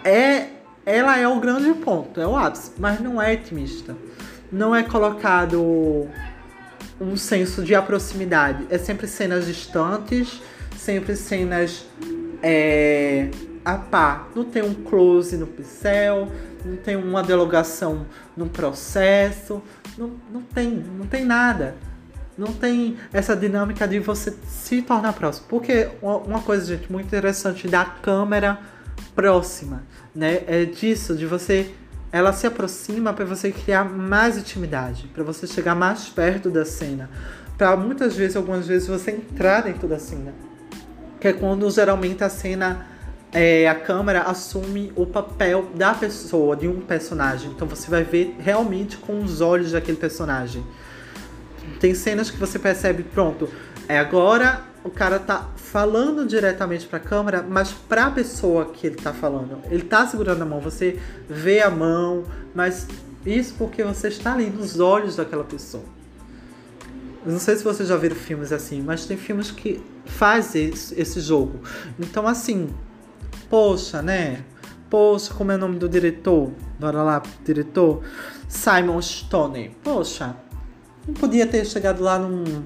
É, 0.05 0.49
ela 0.85 1.19
é 1.19 1.26
o 1.26 1.40
grande 1.40 1.73
ponto, 1.75 2.21
é 2.21 2.26
o 2.26 2.37
ápice, 2.37 2.73
mas 2.79 3.00
não 3.00 3.21
é 3.21 3.35
intimista. 3.35 3.97
Não 4.52 4.75
é 4.75 4.83
colocado 4.83 6.09
um 7.00 7.16
senso 7.16 7.62
de 7.62 7.80
proximidade. 7.83 8.66
É 8.71 8.76
sempre 8.76 9.07
cenas 9.07 9.47
distantes, 9.47 10.40
sempre 10.76 11.16
cenas 11.16 11.87
é, 12.42 13.30
a 13.64 13.76
pá. 13.76 14.28
Não 14.35 14.45
tem 14.45 14.62
um 14.62 14.75
close 14.75 15.37
no 15.37 15.47
pincel, 15.47 16.28
não 16.64 16.76
tem 16.76 16.97
uma 16.97 17.23
delogação 17.23 18.07
no 18.37 18.47
processo, 18.49 19.62
não, 19.97 20.12
não 20.30 20.42
tem, 20.42 20.71
não 20.71 21.07
tem 21.07 21.25
nada. 21.25 21.75
Não 22.37 22.52
tem 22.52 22.97
essa 23.12 23.37
dinâmica 23.37 23.87
de 23.87 23.99
você 23.99 24.35
se 24.47 24.80
tornar 24.80 25.12
próximo. 25.12 25.47
Porque 25.49 25.88
uma 26.00 26.40
coisa, 26.40 26.64
gente, 26.64 26.90
muito 26.90 27.07
interessante 27.07 27.69
da 27.69 27.85
câmera 27.85 28.59
próxima, 29.14 29.83
né? 30.14 30.42
É 30.47 30.64
disso, 30.64 31.14
de 31.14 31.26
você 31.26 31.75
ela 32.12 32.33
se 32.33 32.47
aproxima 32.47 33.12
para 33.12 33.25
você 33.25 33.52
criar 33.52 33.85
mais 33.85 34.37
intimidade, 34.37 35.09
para 35.14 35.23
você 35.23 35.47
chegar 35.47 35.75
mais 35.75 36.09
perto 36.09 36.50
da 36.50 36.64
cena, 36.64 37.09
para 37.57 37.76
muitas 37.76 38.17
vezes, 38.17 38.37
algumas 38.37 38.67
vezes 38.67 38.88
você 38.88 39.12
entrar 39.12 39.62
dentro 39.62 39.87
da 39.87 39.99
cena, 39.99 40.33
que 41.21 41.29
é 41.29 41.33
quando 41.33 41.71
geralmente 41.71 42.25
a 42.25 42.29
cena 42.29 42.87
é, 43.33 43.69
a 43.69 43.75
câmera 43.75 44.23
assume 44.23 44.93
o 44.97 45.07
papel 45.07 45.71
da 45.75 45.95
pessoa, 45.95 46.57
de 46.57 46.67
um 46.67 46.81
personagem. 46.81 47.50
Então 47.50 47.69
você 47.69 47.90
vai 47.90 48.02
ver 48.02 48.37
realmente 48.40 48.97
com 48.97 49.23
os 49.23 49.40
olhos 49.40 49.73
daquele 49.73 49.97
personagem. 49.97 50.64
Tem 51.79 51.95
cenas 51.95 52.31
que 52.31 52.37
você 52.37 52.59
percebe, 52.59 53.02
pronto, 53.05 53.49
é 53.87 53.99
agora 53.99 54.62
o 54.83 54.91
cara 54.91 55.19
tá 55.19 55.51
falando 55.57 56.27
diretamente 56.27 56.87
para 56.87 56.99
a 56.99 57.01
câmera, 57.01 57.43
mas 57.43 57.73
para 57.73 58.07
a 58.07 58.11
pessoa 58.11 58.67
que 58.67 58.87
ele 58.87 58.97
tá 58.97 59.13
falando. 59.13 59.59
Ele 59.71 59.83
tá 59.83 60.07
segurando 60.07 60.43
a 60.43 60.47
mão, 60.47 60.61
você 60.61 60.99
vê 61.29 61.61
a 61.61 61.71
mão, 61.71 62.25
mas 62.55 62.87
isso 63.25 63.55
porque 63.59 63.85
você 63.85 64.09
está 64.09 64.33
ali 64.33 64.49
nos 64.49 64.81
olhos 64.81 65.17
daquela 65.17 65.45
pessoa. 65.45 65.85
Eu 67.25 67.33
não 67.33 67.39
sei 67.39 67.57
se 67.57 67.63
vocês 67.63 67.87
já 67.89 67.97
viram 67.97 68.17
filmes 68.17 68.51
assim, 68.51 68.81
mas 68.81 69.05
tem 69.05 69.17
filmes 69.17 69.51
que 69.51 69.83
fazem 70.07 70.71
esse, 70.71 71.21
jogo. 71.21 71.61
Então, 71.99 72.27
assim, 72.27 72.71
poxa, 73.51 74.01
né? 74.01 74.43
Poxa, 74.89 75.35
como 75.35 75.53
é 75.53 75.57
o 75.57 75.59
nome 75.59 75.79
do 75.79 75.87
diretor? 75.87 76.51
Bora 76.79 77.03
lá, 77.03 77.23
diretor. 77.45 78.03
Simon 78.49 79.03
Stone. 79.03 79.77
Poxa, 79.85 80.35
não 81.07 81.13
podia 81.13 81.47
ter 81.47 81.67
chegado 81.67 82.03
lá 82.03 82.19
num 82.19 82.65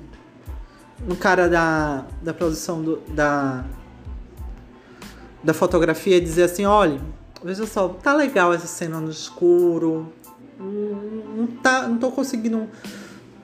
no 1.06 1.16
cara 1.16 1.48
da, 1.48 2.04
da 2.22 2.32
produção 2.32 2.82
do, 2.82 2.96
da, 3.08 3.64
da 5.42 5.54
fotografia 5.54 6.20
dizer 6.20 6.44
assim, 6.44 6.64
olha, 6.64 7.00
veja 7.42 7.66
só, 7.66 7.88
tá 7.88 8.14
legal 8.14 8.52
essa 8.52 8.66
cena 8.66 9.00
no 9.00 9.10
escuro, 9.10 10.12
não, 10.58 11.46
tá, 11.62 11.86
não 11.86 11.98
tô 11.98 12.10
conseguindo 12.10 12.68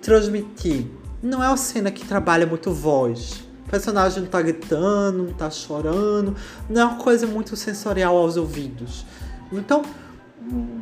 transmitir. 0.00 0.86
Não 1.22 1.42
é 1.42 1.48
uma 1.48 1.56
cena 1.56 1.90
que 1.90 2.06
trabalha 2.06 2.46
muito 2.46 2.72
voz. 2.72 3.44
O 3.66 3.70
personagem 3.70 4.22
não 4.22 4.30
tá 4.30 4.40
gritando, 4.40 5.24
não 5.24 5.34
tá 5.34 5.50
chorando, 5.50 6.34
não 6.68 6.80
é 6.80 6.84
uma 6.84 6.96
coisa 6.96 7.26
muito 7.26 7.54
sensorial 7.56 8.16
aos 8.16 8.36
ouvidos. 8.36 9.04
Então, 9.52 9.82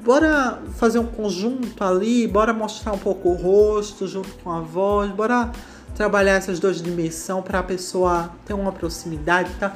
bora 0.04 0.62
fazer 0.76 0.98
um 0.98 1.06
conjunto 1.06 1.82
ali, 1.82 2.26
bora 2.26 2.52
mostrar 2.52 2.92
um 2.92 2.98
pouco 2.98 3.30
o 3.30 3.34
rosto 3.34 4.06
junto 4.06 4.30
com 4.42 4.50
a 4.50 4.60
voz, 4.60 5.10
bora 5.10 5.50
trabalhar 5.94 6.34
essas 6.34 6.58
duas 6.58 6.80
dimensões 6.80 7.44
para 7.44 7.58
a 7.58 7.62
pessoa 7.62 8.30
ter 8.44 8.54
uma 8.54 8.72
proximidade, 8.72 9.50
tá? 9.58 9.74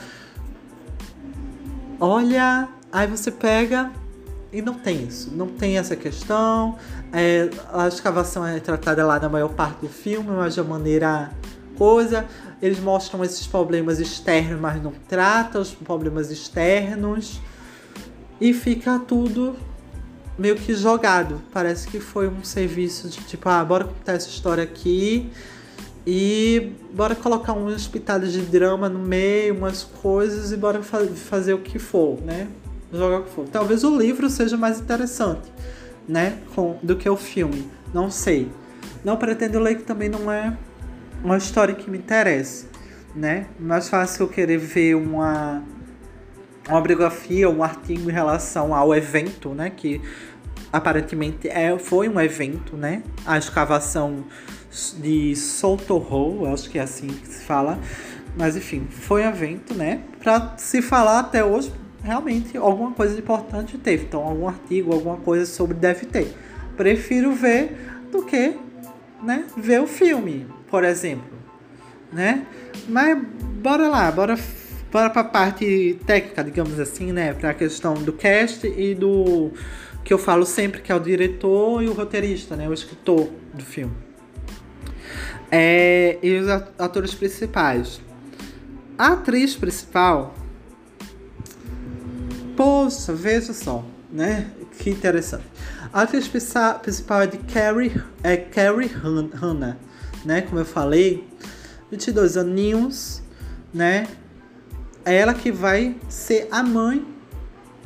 Olha, 1.98 2.68
aí 2.92 3.06
você 3.06 3.30
pega 3.30 3.90
e 4.52 4.60
não 4.60 4.74
tem 4.74 5.04
isso, 5.04 5.30
não 5.34 5.48
tem 5.48 5.78
essa 5.78 5.96
questão. 5.96 6.76
É, 7.12 7.48
a 7.72 7.88
escavação 7.88 8.46
é 8.46 8.60
tratada 8.60 9.06
lá 9.06 9.18
na 9.18 9.28
maior 9.28 9.50
parte 9.50 9.80
do 9.80 9.88
filme, 9.88 10.30
mas 10.30 10.54
de 10.54 10.62
maneira 10.62 11.30
coisa. 11.76 12.26
Eles 12.60 12.78
mostram 12.78 13.24
esses 13.24 13.46
problemas 13.46 13.98
externos, 13.98 14.60
mas 14.60 14.82
não 14.82 14.92
tratam 15.08 15.60
os 15.60 15.70
problemas 15.72 16.30
externos. 16.30 17.40
E 18.40 18.52
fica 18.52 18.98
tudo 18.98 19.56
meio 20.38 20.56
que 20.56 20.74
jogado. 20.74 21.40
Parece 21.52 21.88
que 21.88 21.98
foi 21.98 22.28
um 22.28 22.44
serviço 22.44 23.08
de 23.08 23.20
tipo, 23.20 23.48
ah, 23.48 23.64
bora 23.64 23.84
contar 23.84 24.12
essa 24.12 24.28
história 24.28 24.64
aqui 24.64 25.30
e 26.06 26.72
bora 26.92 27.14
colocar 27.14 27.52
uns 27.52 27.86
pitadas 27.86 28.32
de 28.32 28.40
drama 28.42 28.88
no 28.88 28.98
meio, 28.98 29.54
umas 29.54 29.84
coisas 29.84 30.52
e 30.52 30.56
bora 30.56 30.82
fa 30.82 31.06
fazer 31.06 31.54
o 31.54 31.58
que 31.58 31.78
for, 31.78 32.20
né? 32.20 32.48
Jogar 32.92 33.20
o 33.20 33.22
que 33.24 33.30
for. 33.30 33.48
Talvez 33.48 33.84
o 33.84 33.96
livro 33.96 34.28
seja 34.28 34.56
mais 34.56 34.80
interessante, 34.80 35.52
né? 36.08 36.38
Com, 36.54 36.76
do 36.82 36.96
que 36.96 37.08
o 37.08 37.16
filme. 37.16 37.68
Não 37.94 38.10
sei. 38.10 38.50
Não 39.04 39.16
pretendo 39.16 39.58
ler 39.58 39.76
que 39.76 39.84
também 39.84 40.08
não 40.08 40.30
é 40.30 40.56
uma 41.22 41.36
história 41.36 41.74
que 41.74 41.90
me 41.90 41.98
interesse, 41.98 42.66
né? 43.14 43.46
Mais 43.58 43.88
fácil 43.88 44.24
eu 44.24 44.28
querer 44.28 44.58
ver 44.58 44.96
uma 44.96 45.62
uma 46.68 46.80
biografia, 46.80 47.50
um 47.50 47.62
artigo 47.62 48.08
em 48.08 48.12
relação 48.12 48.74
ao 48.74 48.94
evento, 48.94 49.50
né? 49.50 49.70
Que 49.70 50.00
aparentemente 50.72 51.48
é, 51.48 51.76
foi 51.78 52.08
um 52.08 52.20
evento, 52.20 52.76
né? 52.76 53.02
A 53.26 53.36
escavação 53.36 54.24
de 54.98 55.36
Soltorro, 55.36 56.46
acho 56.52 56.70
que 56.70 56.78
é 56.78 56.82
assim 56.82 57.08
que 57.08 57.28
se 57.28 57.44
fala. 57.44 57.78
Mas 58.36 58.56
enfim, 58.56 58.86
foi 58.90 59.22
um 59.22 59.28
evento, 59.28 59.74
né? 59.74 60.00
Pra 60.18 60.54
se 60.56 60.80
falar 60.80 61.20
até 61.20 61.44
hoje, 61.44 61.70
realmente 62.02 62.56
alguma 62.56 62.92
coisa 62.92 63.18
importante 63.18 63.76
teve. 63.76 64.04
Então, 64.04 64.22
algum 64.22 64.48
artigo, 64.48 64.92
alguma 64.92 65.18
coisa 65.18 65.44
sobre 65.44 65.74
deve 65.76 66.06
ter. 66.06 66.34
Prefiro 66.76 67.32
ver 67.32 67.76
do 68.10 68.24
que, 68.24 68.56
né? 69.22 69.44
Ver 69.56 69.82
o 69.82 69.86
filme, 69.86 70.46
por 70.68 70.84
exemplo, 70.84 71.36
né? 72.10 72.46
Mas 72.88 73.22
bora 73.60 73.88
lá, 73.88 74.10
bora 74.10 74.38
bora 74.90 75.08
para 75.08 75.22
a 75.22 75.24
parte 75.24 75.98
técnica, 76.06 76.44
digamos 76.44 76.78
assim, 76.78 77.12
né? 77.12 77.32
Para 77.32 77.50
a 77.50 77.54
questão 77.54 77.94
do 77.94 78.12
cast 78.12 78.66
e 78.66 78.94
do 78.94 79.50
que 80.04 80.12
eu 80.12 80.18
falo 80.18 80.44
sempre 80.44 80.80
que 80.80 80.90
é 80.90 80.94
o 80.94 81.00
diretor 81.00 81.82
e 81.82 81.88
o 81.88 81.92
roteirista, 81.92 82.56
né? 82.56 82.68
O 82.68 82.72
escritor 82.72 83.30
do 83.54 83.64
filme. 83.64 83.94
É, 85.50 86.18
e 86.22 86.38
os 86.38 86.48
atores 86.48 87.14
principais. 87.14 88.00
A 88.98 89.12
atriz 89.12 89.54
principal. 89.54 90.34
Poxa, 92.56 93.12
veja 93.12 93.52
só, 93.52 93.84
né? 94.10 94.50
Que 94.78 94.90
interessante. 94.90 95.44
A 95.92 96.02
atriz 96.02 96.26
principal 96.28 97.22
é 97.22 97.26
de 97.26 97.38
Carrie, 97.38 98.02
é 98.22 98.36
Carrie 98.36 98.88
Hanna, 98.88 99.78
né? 100.24 100.42
Como 100.42 100.58
eu 100.58 100.64
falei, 100.64 101.28
22 101.90 102.36
aninhos, 102.36 103.22
né? 103.72 104.08
É 105.04 105.16
ela 105.16 105.34
que 105.34 105.52
vai 105.52 105.96
ser 106.08 106.48
a 106.50 106.62
mãe 106.62 107.06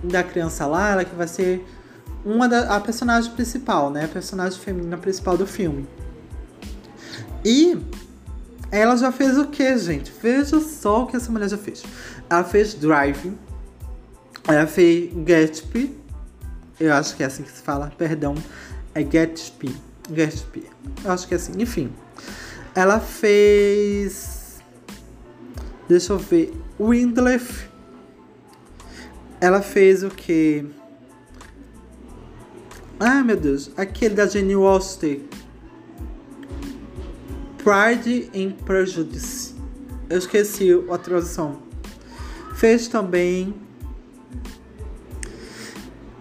da 0.05 0.23
criança 0.23 0.67
lá, 0.67 0.93
ela 0.93 1.05
que 1.05 1.15
vai 1.15 1.27
ser 1.27 1.67
uma 2.27 2.49
da 2.49 2.77
a 2.77 2.81
personagem 2.81 3.31
principal, 3.31 3.89
né? 3.89 4.05
A 4.05 4.09
personagem 4.09 4.59
feminina 4.59 4.99
principal 4.99 5.39
do 5.39 5.47
filme. 5.47 5.87
E 7.45 7.79
ela 8.73 8.97
já 8.97 9.13
fez 9.13 9.39
o 9.39 9.47
que, 9.47 9.79
gente? 9.79 10.13
Veja 10.21 10.61
só 10.61 11.05
o 11.05 11.07
que 11.07 11.17
essa 11.17 11.31
mulher 11.31 11.49
já 11.49 11.57
fez. 11.57 11.85
Ela 12.29 12.43
fez 12.43 12.75
Drive, 12.75 13.33
ela 14.49 14.67
fez 14.67 15.13
Gatsby, 15.15 15.97
Eu 16.81 16.93
acho 16.93 17.17
que 17.17 17.23
é 17.23 17.27
assim 17.27 17.45
que 17.45 17.51
se 17.51 17.63
fala, 17.63 17.93
perdão. 17.97 18.35
É 18.93 19.03
Gatsby. 19.03 19.75
Gatsby. 20.11 20.69
Eu 21.05 21.13
acho 21.13 21.29
que 21.29 21.35
é 21.35 21.37
assim. 21.37 21.53
Enfim. 21.63 21.93
Ela 22.75 22.99
fez. 22.99 24.61
Deixa 25.89 26.13
eu 26.13 26.19
ver. 26.19 26.53
Windlef. 26.79 27.69
Ela 29.41 29.63
fez 29.63 30.03
o 30.03 30.09
que? 30.09 30.67
Ah, 32.99 33.23
meu 33.23 33.37
Deus. 33.37 33.71
Aquele 33.77 34.15
da 34.15 34.27
Jenny 34.27 34.55
Austen. 34.55 35.29
Pride 37.59 38.31
and 38.35 38.53
Prejudice. 38.65 39.55
Eu 40.09 40.19
esqueci 40.19 40.71
a 40.91 40.97
tradução. 40.97 41.61
Fez 42.55 42.89
também. 42.89 43.55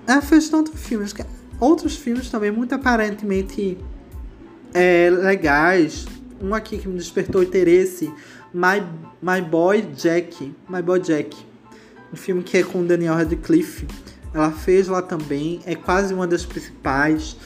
Ah, 0.05 0.21
fez 0.21 0.49
tantos 0.49 0.79
filmes. 0.81 1.13
Outros 1.59 1.95
filmes 1.95 2.29
também, 2.29 2.51
muito 2.51 2.75
aparentemente 2.75 3.77
é, 4.73 5.09
legais. 5.09 6.05
Um 6.41 6.53
aqui 6.53 6.77
que 6.77 6.89
me 6.89 6.97
despertou 6.97 7.41
interesse. 7.41 8.11
My, 8.53 8.81
My 9.21 9.41
Boy 9.41 9.81
Jack. 9.95 10.53
My 10.67 10.81
Boy 10.81 10.99
Jack. 10.99 11.37
Um 12.11 12.17
filme 12.17 12.43
que 12.43 12.57
é 12.57 12.63
com 12.63 12.85
Daniel 12.85 13.13
Radcliffe. 13.13 13.87
Ela 14.35 14.51
fez 14.51 14.89
lá 14.89 15.01
também. 15.01 15.61
É 15.65 15.75
quase 15.75 16.13
uma 16.13 16.27
das 16.27 16.45
principais. 16.45 17.37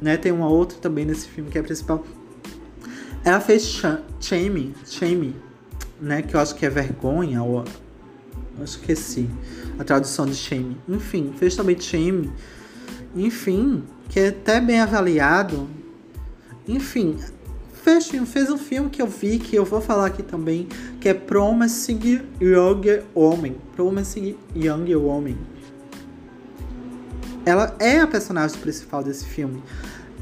Né? 0.00 0.16
Tem 0.16 0.30
uma 0.30 0.48
outra 0.48 0.78
também 0.78 1.04
nesse 1.04 1.26
filme 1.26 1.50
que 1.50 1.58
é 1.58 1.62
principal. 1.62 2.04
Ela 3.24 3.40
fez 3.40 3.82
Shame, 4.20 4.72
Shame, 4.86 5.34
né? 6.00 6.22
Que 6.22 6.36
eu 6.36 6.40
acho 6.40 6.54
que 6.54 6.64
é 6.64 6.70
vergonha, 6.70 7.42
ou 7.42 7.64
eu 8.56 8.64
esqueci 8.64 9.28
a 9.78 9.82
tradução 9.82 10.24
de 10.24 10.36
Shame. 10.36 10.76
Enfim, 10.88 11.34
fez 11.36 11.56
também 11.56 11.78
Shame. 11.78 12.32
Enfim, 13.16 13.82
que 14.08 14.20
é 14.20 14.28
até 14.28 14.60
bem 14.60 14.80
avaliado. 14.80 15.68
Enfim, 16.66 17.18
fez, 17.72 18.08
fez 18.08 18.50
um 18.50 18.56
filme 18.56 18.88
que 18.88 19.02
eu 19.02 19.06
vi, 19.08 19.40
que 19.40 19.56
eu 19.56 19.64
vou 19.64 19.80
falar 19.80 20.06
aqui 20.06 20.22
também, 20.22 20.68
que 21.00 21.08
é 21.08 21.14
Promising 21.14 22.22
Young 22.40 23.02
Woman. 23.14 23.54
Promising 23.74 24.36
Young 24.54 24.94
Woman. 24.94 25.36
Ela 27.48 27.74
é 27.78 27.98
a 27.98 28.06
personagem 28.06 28.58
principal 28.58 29.02
desse 29.02 29.24
filme. 29.24 29.62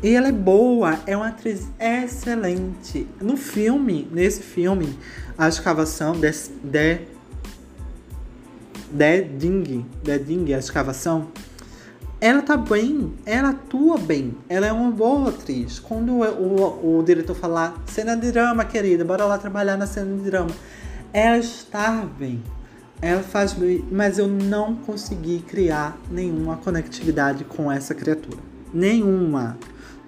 E 0.01 0.15
ela 0.15 0.29
é 0.29 0.33
boa, 0.33 1.01
é 1.09 1.17
uma 1.17 1.27
atriz 1.27 1.67
excelente. 1.77 3.05
No 3.21 3.37
filme, 3.37 4.07
nesse 4.13 4.45
filme, 4.45 4.97
a 5.37 5.49
escavação 5.49 6.13
de, 6.13 6.31
de, 6.63 7.01
de 8.93 9.23
Ding, 9.23 9.85
de 10.05 10.19
Ding, 10.21 10.55
a 10.55 10.59
escavação, 10.59 11.27
ela 12.21 12.43
tá 12.43 12.57
bem, 12.57 13.13
ela 13.27 13.49
atua 13.49 13.99
bem, 13.99 14.37
ela 14.49 14.69
é 14.69 14.73
uma 14.73 14.93
boa 14.93 15.31
atriz. 15.31 15.81
Quando 15.81 16.13
o, 16.13 16.23
o, 16.23 16.99
o 17.01 17.03
diretor 17.03 17.35
falar 17.35 17.83
cena 17.87 18.17
de 18.17 18.31
drama, 18.31 18.65
querida, 18.65 19.05
bora 19.05 19.25
lá 19.25 19.37
trabalhar 19.37 19.77
na 19.77 19.89
cena 19.89 20.17
de 20.17 20.23
drama, 20.23 20.53
ela 21.13 21.39
está 21.39 22.07
bem, 22.17 22.41
ela 23.01 23.23
faz 23.23 23.53
bem, 23.53 23.85
mas 23.91 24.19
eu 24.19 24.27
não 24.27 24.75
consegui 24.75 25.41
criar 25.41 25.99
nenhuma 26.11 26.57
conectividade 26.57 27.45
com 27.45 27.71
essa 27.71 27.95
criatura, 27.95 28.39
nenhuma 28.73 29.59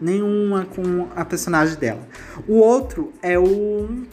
nenhuma 0.00 0.64
com 0.64 1.09
a 1.14 1.25
personagem 1.25 1.76
dela. 1.76 2.07
O 2.47 2.59
outro 2.59 3.12
é 3.23 3.38
o. 3.38 4.07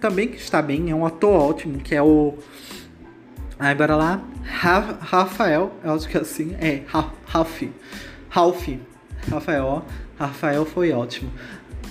Também 0.00 0.28
que 0.28 0.36
está 0.36 0.60
bem, 0.60 0.90
é 0.90 0.94
um 0.94 1.06
ator 1.06 1.32
ótimo, 1.32 1.78
que 1.78 1.94
é 1.94 2.02
o. 2.02 2.34
Aí 3.58 3.74
bora 3.74 3.96
lá. 3.96 4.22
Rafael, 4.42 5.72
eu 5.84 5.92
acho 5.92 6.08
que 6.08 6.16
é 6.16 6.20
assim. 6.20 6.54
É, 6.60 6.82
Ralph. 7.26 7.62
Ralph. 8.28 8.68
Rafael, 9.30 9.84
Rafael 10.18 10.66
foi 10.66 10.90
ótimo. 10.92 11.30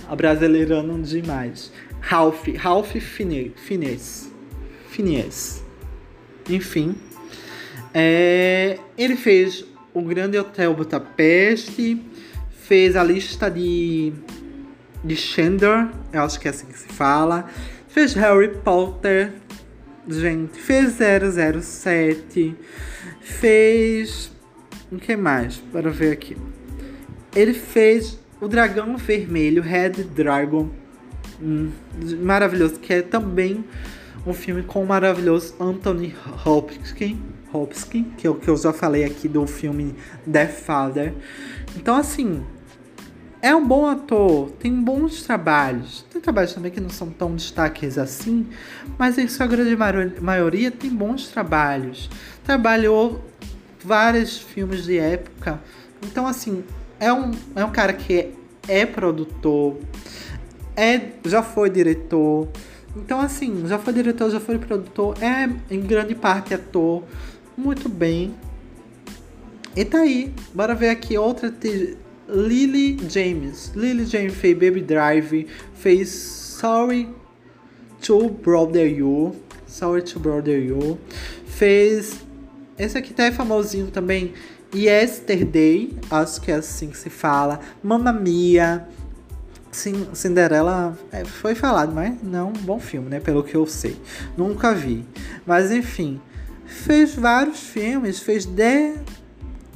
A 0.08 0.14
brasileirando 0.14 1.00
demais. 1.02 1.72
Ralph. 2.00 2.46
Ralph 2.58 2.92
Fines. 2.96 4.30
Fines. 4.90 5.61
Enfim. 6.54 6.94
É, 7.94 8.78
ele 8.96 9.16
fez 9.16 9.64
o 9.92 10.02
Grande 10.02 10.38
Hotel 10.38 10.72
Budapeste 10.74 12.00
fez 12.72 12.96
a 12.96 13.04
lista 13.04 13.50
de, 13.50 14.14
de 15.04 15.14
Chandler, 15.14 15.88
eu 16.10 16.22
acho 16.22 16.40
que 16.40 16.48
é 16.48 16.50
assim 16.50 16.66
que 16.66 16.78
se 16.78 16.88
fala. 16.88 17.46
Fez 17.88 18.14
Harry 18.14 18.48
Potter, 18.48 19.32
gente. 20.08 20.58
Fez 20.58 20.94
007. 20.94 22.56
Fez. 23.20 24.32
O 24.90 24.96
que 24.96 25.14
mais? 25.16 25.58
Para 25.70 25.90
ver 25.90 26.12
aqui. 26.12 26.34
Ele 27.36 27.52
fez 27.52 28.18
o 28.40 28.48
Dragão 28.48 28.96
Vermelho, 28.96 29.60
Red 29.62 30.04
Dragon. 30.14 30.70
Hum, 31.42 31.70
maravilhoso, 32.22 32.78
que 32.80 32.94
é 32.94 33.02
também 33.02 33.64
um 34.26 34.32
filme 34.32 34.62
com 34.62 34.82
o 34.82 34.86
maravilhoso 34.86 35.54
Anthony 35.60 36.14
Hopkins, 36.44 36.94
Hopkins 37.52 37.84
que 38.16 38.26
é 38.26 38.30
o 38.30 38.34
que 38.34 38.48
eu 38.48 38.56
já 38.56 38.72
falei 38.72 39.04
aqui 39.04 39.28
do 39.28 39.46
filme 39.46 39.94
The 40.30 40.46
Father. 40.46 41.14
Então, 41.76 41.96
assim, 41.96 42.44
é 43.40 43.54
um 43.54 43.66
bom 43.66 43.86
ator, 43.86 44.50
tem 44.52 44.72
bons 44.72 45.22
trabalhos. 45.22 46.06
Tem 46.10 46.20
trabalhos 46.20 46.54
também 46.54 46.70
que 46.70 46.80
não 46.80 46.88
são 46.88 47.10
tão 47.10 47.34
destaques 47.34 47.98
assim, 47.98 48.46
mas 48.96 49.18
em 49.18 49.26
sua 49.26 49.48
grande 49.48 49.76
maioria 50.20 50.70
tem 50.70 50.90
bons 50.90 51.28
trabalhos. 51.28 52.08
Trabalhou 52.44 53.20
vários 53.84 54.38
filmes 54.38 54.84
de 54.84 54.96
época. 54.96 55.60
Então, 56.04 56.26
assim, 56.26 56.62
é 57.00 57.12
um, 57.12 57.32
é 57.56 57.64
um 57.64 57.72
cara 57.72 57.92
que 57.92 58.32
é, 58.68 58.82
é 58.82 58.86
produtor, 58.86 59.76
é, 60.76 61.00
já 61.24 61.42
foi 61.42 61.68
diretor. 61.68 62.48
Então, 62.96 63.20
assim, 63.20 63.66
já 63.66 63.78
foi 63.78 63.92
diretor, 63.92 64.30
já 64.30 64.40
foi 64.40 64.58
produtor, 64.58 65.16
é 65.22 65.48
em 65.74 65.80
grande 65.80 66.14
parte 66.14 66.52
ator. 66.52 67.02
Muito 67.56 67.88
bem. 67.88 68.34
E 69.74 69.84
tá 69.84 69.98
aí. 69.98 70.32
Bora 70.54 70.74
ver 70.74 70.90
aqui 70.90 71.16
outra 71.16 71.52
Lily 72.28 72.98
James. 73.08 73.72
Lily 73.74 74.04
James 74.04 74.34
fez 74.34 74.54
Baby 74.54 74.82
Drive, 74.82 75.46
fez 75.74 76.08
Sorry 76.10 77.08
to 78.02 78.28
Brother 78.28 78.86
You. 78.86 79.34
Sorry 79.66 80.02
to 80.02 80.20
Brother 80.20 80.62
You. 80.62 80.98
Fez. 81.46 82.20
Esse 82.78 82.98
aqui 82.98 83.14
tá 83.14 83.30
famosinho 83.32 83.88
também. 83.88 84.34
Yesterday, 84.74 85.94
acho 86.10 86.40
que 86.40 86.50
é 86.50 86.54
assim 86.54 86.88
que 86.88 86.96
se 86.96 87.10
fala. 87.10 87.60
Mamma 87.82 88.12
Mia. 88.12 88.88
Sim, 89.72 90.06
Cinderela 90.12 90.98
é, 91.10 91.24
foi 91.24 91.54
falado, 91.54 91.94
mas 91.94 92.22
não 92.22 92.50
um 92.50 92.52
bom 92.52 92.78
filme, 92.78 93.08
né? 93.08 93.18
Pelo 93.20 93.42
que 93.42 93.54
eu 93.54 93.66
sei. 93.66 93.96
Nunca 94.36 94.74
vi. 94.74 95.02
Mas 95.46 95.72
enfim. 95.72 96.20
Fez 96.66 97.14
vários 97.14 97.60
filmes. 97.60 98.20
Fez 98.20 98.44
The. 98.44 98.94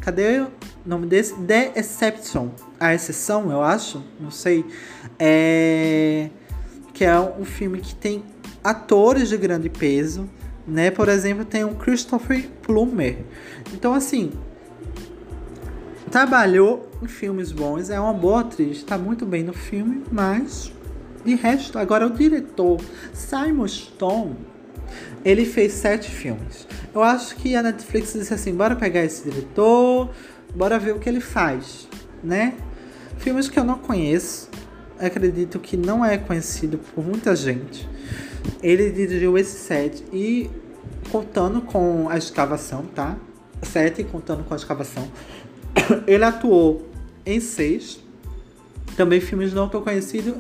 Cadê 0.02 0.40
o 0.40 0.48
nome 0.84 1.06
desse? 1.06 1.34
The 1.34 1.72
Exception. 1.74 2.50
A 2.78 2.94
exceção, 2.94 3.50
eu 3.50 3.62
acho. 3.62 4.04
Não 4.20 4.30
sei. 4.30 4.66
É. 5.18 6.28
Que 6.92 7.06
é 7.06 7.18
um 7.18 7.46
filme 7.46 7.80
que 7.80 7.94
tem 7.94 8.22
atores 8.62 9.30
de 9.30 9.36
grande 9.38 9.70
peso. 9.70 10.28
Né? 10.66 10.90
Por 10.90 11.08
exemplo, 11.08 11.42
tem 11.42 11.64
o 11.64 11.74
Christopher 11.74 12.50
Plummer. 12.62 13.24
Então, 13.72 13.94
assim. 13.94 14.30
Trabalhou 16.16 16.88
em 17.02 17.06
filmes 17.06 17.52
bons. 17.52 17.90
É 17.90 18.00
uma 18.00 18.14
boa 18.14 18.40
atriz. 18.40 18.78
Está 18.78 18.96
muito 18.96 19.26
bem 19.26 19.44
no 19.44 19.52
filme. 19.52 20.02
Mas. 20.10 20.72
De 21.22 21.34
resto, 21.34 21.78
agora 21.78 22.06
o 22.06 22.10
diretor 22.10 22.80
Simon 23.12 23.68
Stone 23.68 24.34
ele 25.22 25.44
fez 25.44 25.74
sete 25.74 26.10
filmes. 26.10 26.66
Eu 26.94 27.02
acho 27.02 27.36
que 27.36 27.54
a 27.54 27.62
Netflix 27.62 28.14
disse 28.14 28.32
assim: 28.32 28.54
bora 28.54 28.74
pegar 28.74 29.04
esse 29.04 29.28
diretor, 29.28 30.08
bora 30.54 30.78
ver 30.78 30.94
o 30.94 30.98
que 30.98 31.06
ele 31.06 31.20
faz, 31.20 31.86
né? 32.24 32.54
Filmes 33.18 33.50
que 33.50 33.58
eu 33.58 33.64
não 33.64 33.76
conheço, 33.76 34.48
acredito 34.98 35.58
que 35.58 35.76
não 35.76 36.02
é 36.02 36.16
conhecido 36.16 36.78
por 36.94 37.04
muita 37.04 37.36
gente. 37.36 37.86
Ele 38.62 38.90
dirigiu 38.90 39.36
esse 39.36 39.58
set 39.58 40.02
e 40.14 40.50
contando 41.12 41.60
com 41.60 42.08
a 42.08 42.16
escavação, 42.16 42.86
tá? 42.94 43.18
Sete 43.62 44.02
contando 44.02 44.44
com 44.44 44.54
a 44.54 44.56
escavação. 44.56 45.06
Ele 46.06 46.24
atuou 46.24 46.88
em 47.24 47.40
seis, 47.40 48.00
também 48.96 49.20
filmes 49.20 49.52
não 49.52 49.68
tão 49.68 49.82
conhecidos, 49.82 50.34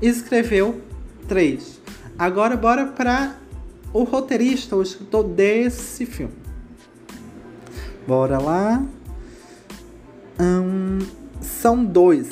e 0.00 0.08
escreveu 0.08 0.80
três. 1.28 1.80
Agora 2.18 2.56
bora 2.56 2.86
para 2.86 3.36
o 3.92 4.02
roteirista, 4.02 4.76
o 4.76 4.82
escritor 4.82 5.24
desse 5.24 6.04
filme. 6.04 6.34
Bora 8.06 8.38
lá. 8.38 8.84
São 11.40 11.84
dois. 11.84 12.28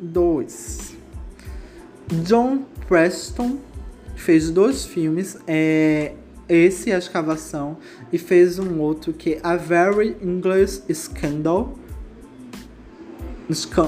Dois. 0.00 0.94
John 2.24 2.64
Preston 2.88 3.58
fez 4.16 4.50
dois 4.50 4.84
filmes. 4.84 5.36
É, 5.46 6.14
esse, 6.48 6.92
A 6.92 6.98
Escavação, 6.98 7.78
e 8.12 8.18
fez 8.18 8.58
um 8.58 8.80
outro 8.80 9.12
que 9.12 9.34
é 9.34 9.40
A 9.42 9.56
Very 9.56 10.16
English 10.20 10.82
Scandal. 10.92 11.78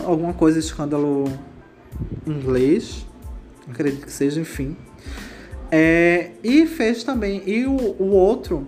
Alguma 0.07 0.33
coisa 0.33 0.59
escândalo 0.59 1.25
inglês, 2.27 3.07
acredito 3.69 4.07
que 4.07 4.13
seja, 4.13 4.41
enfim. 4.41 4.77
É, 5.71 6.33
e 6.43 6.67
fez 6.67 7.03
também, 7.03 7.43
e 7.47 7.67
o, 7.67 7.77
o 7.99 8.11
outro 8.11 8.67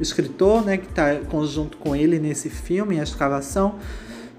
escritor, 0.00 0.64
né, 0.64 0.76
que 0.76 0.88
está 0.88 1.16
conjunto 1.16 1.76
com 1.76 1.94
ele 1.94 2.18
nesse 2.18 2.48
filme, 2.48 3.00
A 3.00 3.02
Escavação, 3.02 3.78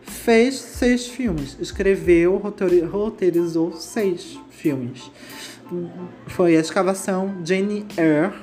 fez 0.02 0.56
seis 0.56 1.08
filmes, 1.08 1.58
escreveu, 1.60 2.42
roteirizou 2.90 3.74
seis 3.74 4.40
filmes. 4.50 5.12
Foi 6.28 6.56
A 6.58 6.60
Escavação, 6.60 7.38
Jane 7.44 7.86
Eyre, 7.98 8.34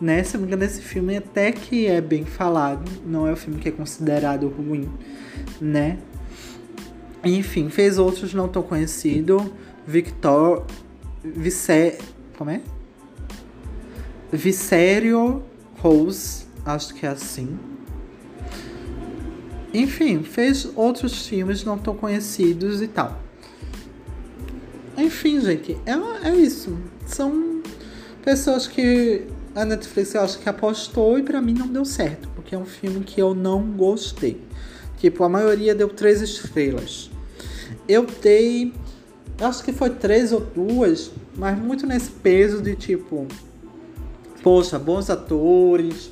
né? 0.00 0.22
Se 0.22 0.34
não 0.34 0.42
me 0.42 0.46
engano, 0.48 0.64
esse 0.64 0.82
filme 0.82 1.16
até 1.16 1.52
que 1.52 1.86
é 1.86 2.00
bem 2.00 2.24
falado, 2.24 2.90
não 3.06 3.26
é 3.26 3.32
o 3.32 3.36
filme 3.36 3.58
que 3.58 3.68
é 3.68 3.72
considerado 3.72 4.48
ruim, 4.48 4.88
né? 5.60 5.98
Enfim, 7.34 7.68
fez 7.68 7.98
outros 7.98 8.34
não 8.34 8.48
tão 8.48 8.62
conhecidos. 8.62 9.42
Victor. 9.86 10.64
Vicé. 11.24 11.98
Como 12.36 12.50
é? 12.50 12.60
Vicério 14.32 15.42
Rose, 15.78 16.46
acho 16.64 16.94
que 16.94 17.06
é 17.06 17.10
assim. 17.10 17.58
Enfim, 19.72 20.22
fez 20.22 20.68
outros 20.74 21.26
filmes 21.26 21.64
não 21.64 21.78
tão 21.78 21.94
conhecidos 21.94 22.82
e 22.82 22.88
tal. 22.88 23.20
Enfim, 24.96 25.40
gente, 25.40 25.76
é, 25.84 26.28
é 26.28 26.34
isso. 26.34 26.76
São 27.06 27.62
pessoas 28.24 28.66
que 28.66 29.26
a 29.54 29.64
Netflix 29.64 30.14
eu 30.14 30.22
acho 30.22 30.38
que 30.38 30.48
apostou 30.48 31.18
e 31.18 31.22
para 31.22 31.40
mim 31.40 31.52
não 31.52 31.68
deu 31.68 31.84
certo, 31.84 32.28
porque 32.34 32.54
é 32.54 32.58
um 32.58 32.64
filme 32.64 33.00
que 33.04 33.20
eu 33.20 33.34
não 33.34 33.62
gostei. 33.62 34.40
Tipo, 34.98 35.24
a 35.24 35.28
maioria 35.28 35.74
deu 35.74 35.88
três 35.88 36.22
estrelas. 36.22 37.10
Eu 37.88 38.06
dei, 38.06 38.74
acho 39.40 39.62
que 39.62 39.72
foi 39.72 39.90
três 39.90 40.32
ou 40.32 40.40
duas, 40.40 41.10
mas 41.36 41.58
muito 41.58 41.86
nesse 41.86 42.10
peso 42.10 42.60
de 42.60 42.74
tipo, 42.74 43.26
poxa, 44.42 44.78
bons 44.78 45.08
atores, 45.10 46.10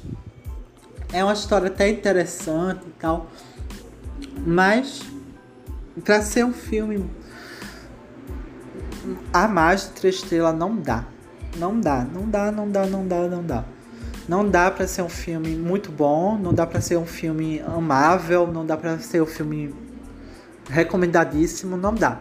é 1.13 1.23
uma 1.23 1.33
história 1.33 1.69
até 1.69 1.89
interessante 1.89 2.85
e 2.87 2.93
tal, 2.99 3.31
mas 4.47 5.01
para 6.05 6.23
ser 6.23 6.45
um 6.45 6.53
filme 6.53 7.09
a 9.33 9.47
mais 9.47 9.83
de 9.83 9.89
três 9.91 10.17
estrelas 10.17 10.57
não 10.57 10.77
dá. 10.77 11.05
Não 11.57 11.79
dá, 11.79 12.05
não 12.05 12.29
dá, 12.29 12.51
não 12.51 12.69
dá, 12.69 12.87
não 12.87 13.07
dá, 13.07 13.29
não 13.29 13.45
dá. 13.45 13.65
Não 14.29 14.49
dá 14.49 14.71
para 14.71 14.87
ser 14.89 15.03
um 15.03 15.09
filme 15.09 15.55
muito 15.55 15.93
bom, 15.93 16.39
não 16.39 16.53
dá 16.53 16.67
para 16.67 16.81
ser 16.81 16.97
um 16.97 17.07
filme 17.07 17.61
amável, 17.61 18.47
não 18.47 18.65
dá 18.65 18.77
para 18.77 18.99
ser 18.99 19.23
um 19.23 19.27
filme 19.27 19.75
recomendadíssimo, 20.69 21.77
não 21.77 21.95
dá. 21.95 22.21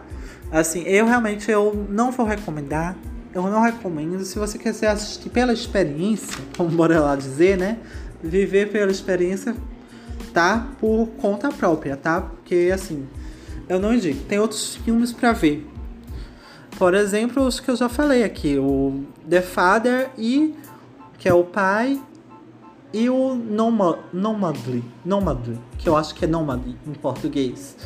Assim, 0.50 0.82
eu 0.82 1.06
realmente 1.06 1.50
eu 1.50 1.86
não 1.88 2.12
vou 2.12 2.26
recomendar, 2.26 2.96
eu 3.34 3.42
não 3.42 3.60
recomendo. 3.60 4.24
Se 4.24 4.38
você 4.38 4.58
quiser 4.58 4.88
assistir 4.88 5.28
pela 5.30 5.52
experiência, 5.52 6.42
como 6.56 6.70
bora 6.70 7.00
lá 7.00 7.16
dizer, 7.16 7.58
né? 7.58 7.78
Viver 8.22 8.70
pela 8.70 8.90
experiência, 8.90 9.54
tá? 10.32 10.68
Por 10.78 11.08
conta 11.18 11.48
própria, 11.48 11.96
tá? 11.96 12.20
Porque 12.20 12.70
assim, 12.72 13.06
eu 13.68 13.78
não 13.78 13.92
indico. 13.92 14.24
Tem 14.24 14.38
outros 14.38 14.76
filmes 14.76 15.12
para 15.12 15.32
ver. 15.32 15.68
Por 16.78 16.94
exemplo, 16.94 17.44
os 17.46 17.60
que 17.60 17.70
eu 17.70 17.76
já 17.76 17.88
falei 17.88 18.24
aqui, 18.24 18.58
o 18.58 19.04
The 19.28 19.40
Father 19.42 20.10
e 20.18 20.54
que 21.18 21.28
é 21.28 21.34
o 21.34 21.44
pai 21.44 22.00
e 22.92 23.08
o 23.08 23.34
Nomadly, 23.34 24.84
Nomadly, 25.04 25.58
que 25.78 25.88
eu 25.88 25.96
acho 25.96 26.14
que 26.14 26.24
é 26.24 26.28
Nomad 26.28 26.60
em 26.66 26.92
português. 26.92 27.76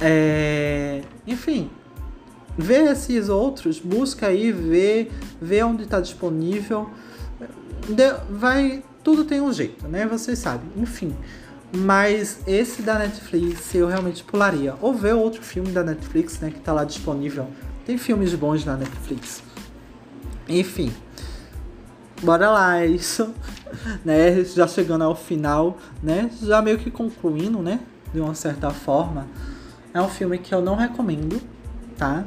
É, 0.00 1.02
enfim, 1.26 1.70
vê 2.56 2.90
esses 2.90 3.28
outros, 3.28 3.78
busca 3.78 4.26
aí, 4.26 4.52
vê, 4.52 5.10
vê 5.40 5.62
onde 5.62 5.84
está 5.84 6.00
disponível. 6.00 6.90
De, 7.88 8.12
vai, 8.30 8.82
tudo 9.02 9.24
tem 9.24 9.40
um 9.40 9.52
jeito, 9.52 9.88
né? 9.88 10.06
Vocês 10.06 10.38
sabem. 10.38 10.68
Enfim, 10.76 11.14
mas 11.74 12.40
esse 12.46 12.82
da 12.82 12.98
Netflix 12.98 13.74
eu 13.74 13.86
realmente 13.86 14.22
pularia. 14.24 14.74
Ou 14.80 14.94
ver 14.94 15.14
outro 15.14 15.42
filme 15.42 15.70
da 15.70 15.82
Netflix, 15.82 16.40
né, 16.40 16.50
que 16.50 16.58
está 16.58 16.72
lá 16.72 16.84
disponível 16.84 17.46
tem 17.88 17.96
filmes 17.96 18.34
bons 18.34 18.66
na 18.66 18.76
Netflix. 18.76 19.42
Enfim. 20.46 20.92
Bora 22.22 22.50
lá, 22.50 22.82
é 22.82 22.86
isso. 22.86 23.34
Né? 24.02 24.44
Já 24.44 24.66
chegando 24.66 25.04
ao 25.04 25.14
final, 25.14 25.76
né? 26.02 26.30
Já 26.42 26.62
meio 26.62 26.78
que 26.78 26.90
concluindo, 26.90 27.62
né? 27.62 27.80
De 28.12 28.18
uma 28.18 28.34
certa 28.34 28.70
forma. 28.70 29.26
É 29.92 30.00
um 30.00 30.08
filme 30.08 30.38
que 30.38 30.54
eu 30.54 30.60
não 30.60 30.74
recomendo, 30.74 31.40
tá? 31.96 32.24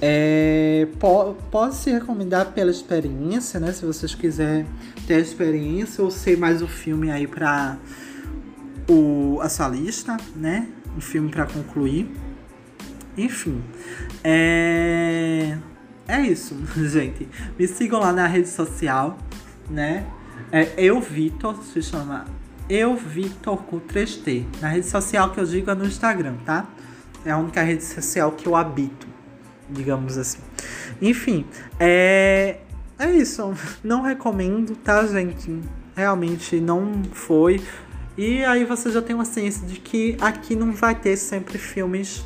É, 0.00 0.88
po 0.98 1.36
pode 1.50 1.76
se 1.76 1.90
recomendar 1.90 2.46
pela 2.52 2.70
experiência, 2.70 3.60
né? 3.60 3.70
Se 3.72 3.84
vocês 3.84 4.14
quiserem 4.14 4.66
ter 5.06 5.14
a 5.14 5.18
experiência 5.20 6.02
ou 6.02 6.10
ser 6.10 6.36
mais 6.36 6.60
o 6.60 6.66
filme 6.66 7.10
aí 7.10 7.26
pra 7.26 7.76
o, 8.88 9.38
a 9.40 9.48
sua 9.48 9.68
lista, 9.68 10.16
né? 10.34 10.68
Um 10.96 11.00
filme 11.00 11.30
para 11.30 11.46
concluir. 11.46 12.10
Enfim, 13.16 13.62
é... 14.24 15.56
é 16.08 16.20
isso, 16.22 16.56
gente. 16.76 17.28
Me 17.58 17.68
sigam 17.68 18.00
lá 18.00 18.12
na 18.12 18.26
rede 18.26 18.48
social, 18.48 19.18
né? 19.70 20.04
É 20.50 20.72
eu 20.76 21.00
Vitor, 21.00 21.62
se 21.62 21.80
chama 21.80 22.24
Eu 22.68 22.96
Vitor 22.96 23.58
com 23.58 23.78
3T. 23.78 24.46
Na 24.60 24.68
rede 24.68 24.86
social 24.86 25.30
que 25.30 25.38
eu 25.38 25.44
digo 25.44 25.70
é 25.70 25.74
no 25.74 25.86
Instagram, 25.86 26.34
tá? 26.44 26.66
É 27.24 27.30
a 27.30 27.38
única 27.38 27.62
rede 27.62 27.84
social 27.84 28.32
que 28.32 28.46
eu 28.46 28.56
habito, 28.56 29.06
digamos 29.70 30.18
assim. 30.18 30.40
Enfim, 31.00 31.46
é, 31.78 32.58
é 32.98 33.10
isso. 33.10 33.54
Não 33.82 34.02
recomendo, 34.02 34.74
tá, 34.76 35.06
gente? 35.06 35.60
Realmente 35.94 36.60
não 36.60 37.02
foi. 37.12 37.60
E 38.16 38.44
aí 38.44 38.64
você 38.64 38.90
já 38.90 39.00
tem 39.00 39.14
uma 39.14 39.24
ciência 39.24 39.66
de 39.66 39.80
que 39.80 40.16
aqui 40.20 40.54
não 40.54 40.72
vai 40.72 40.94
ter 40.94 41.16
sempre 41.16 41.58
filmes 41.58 42.24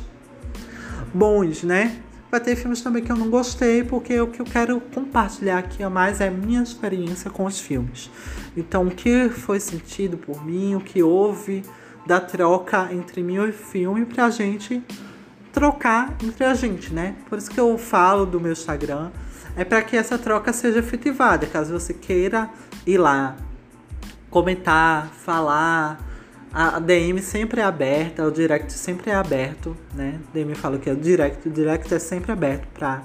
bons, 1.13 1.63
né? 1.63 2.01
Vai 2.29 2.41
ter 2.41 2.57
filmes 2.57 2.81
também 2.81 3.01
que 3.01 3.11
eu 3.11 3.15
não 3.15 3.29
gostei, 3.29 3.83
porque 3.83 4.19
o 4.19 4.27
que 4.27 4.41
eu 4.41 4.45
quero 4.45 4.81
compartilhar 4.81 5.59
aqui 5.59 5.81
a 5.81 5.89
mais 5.89 6.19
é 6.19 6.27
a 6.27 6.31
minha 6.31 6.61
experiência 6.61 7.31
com 7.31 7.45
os 7.45 7.59
filmes. 7.59 8.11
Então, 8.55 8.87
o 8.87 8.91
que 8.91 9.29
foi 9.29 9.61
sentido 9.61 10.17
por 10.17 10.45
mim, 10.45 10.75
o 10.75 10.81
que 10.81 11.01
houve 11.01 11.63
da 12.07 12.21
troca 12.21 12.87
entre 12.91 13.21
mim 13.21 13.35
e 13.35 13.51
filme 13.51 14.05
pra 14.05 14.29
gente 14.29 14.81
trocar 15.51 16.15
entre 16.23 16.45
a 16.45 16.53
gente, 16.53 16.93
né? 16.93 17.15
Por 17.27 17.37
isso 17.37 17.51
que 17.51 17.59
eu 17.59 17.77
falo 17.77 18.25
do 18.25 18.39
meu 18.39 18.53
Instagram, 18.53 19.11
é 19.55 19.65
para 19.65 19.81
que 19.81 19.97
essa 19.97 20.17
troca 20.17 20.53
seja 20.53 20.79
efetivada, 20.79 21.45
caso 21.45 21.73
você 21.73 21.93
queira 21.93 22.49
ir 22.85 22.97
lá 22.97 23.35
comentar, 24.29 25.07
falar, 25.07 25.99
a 26.53 26.79
DM 26.79 27.21
sempre 27.21 27.59
é 27.59 27.63
aberta, 27.63 28.25
o 28.25 28.31
direct 28.31 28.71
sempre 28.71 29.11
é 29.11 29.15
aberto, 29.15 29.75
né? 29.93 30.19
DM 30.33 30.55
fala 30.55 30.77
que 30.77 30.89
é 30.89 30.93
o 30.93 30.95
direct, 30.95 31.47
o 31.47 31.51
direct 31.51 31.93
é 31.93 31.99
sempre 31.99 32.31
aberto 32.31 32.67
para 32.73 33.01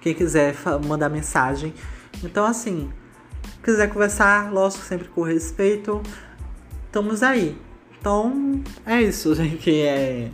quem 0.00 0.14
quiser 0.14 0.54
mandar 0.86 1.08
mensagem. 1.08 1.72
Então, 2.22 2.44
assim, 2.44 2.90
quiser 3.62 3.88
conversar, 3.88 4.52
lógico, 4.52 4.84
sempre 4.84 5.08
com 5.08 5.22
respeito, 5.22 6.02
estamos 6.86 7.22
aí. 7.22 7.63
Então, 8.04 8.62
é 8.84 9.00
isso, 9.00 9.32
gente. 9.34 9.74
É... 9.80 10.30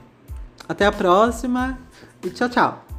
Até 0.69 0.87
a 0.87 0.93
próxima 0.93 1.79
e 2.21 2.29
tchau, 2.29 2.49
tchau. 2.49 2.90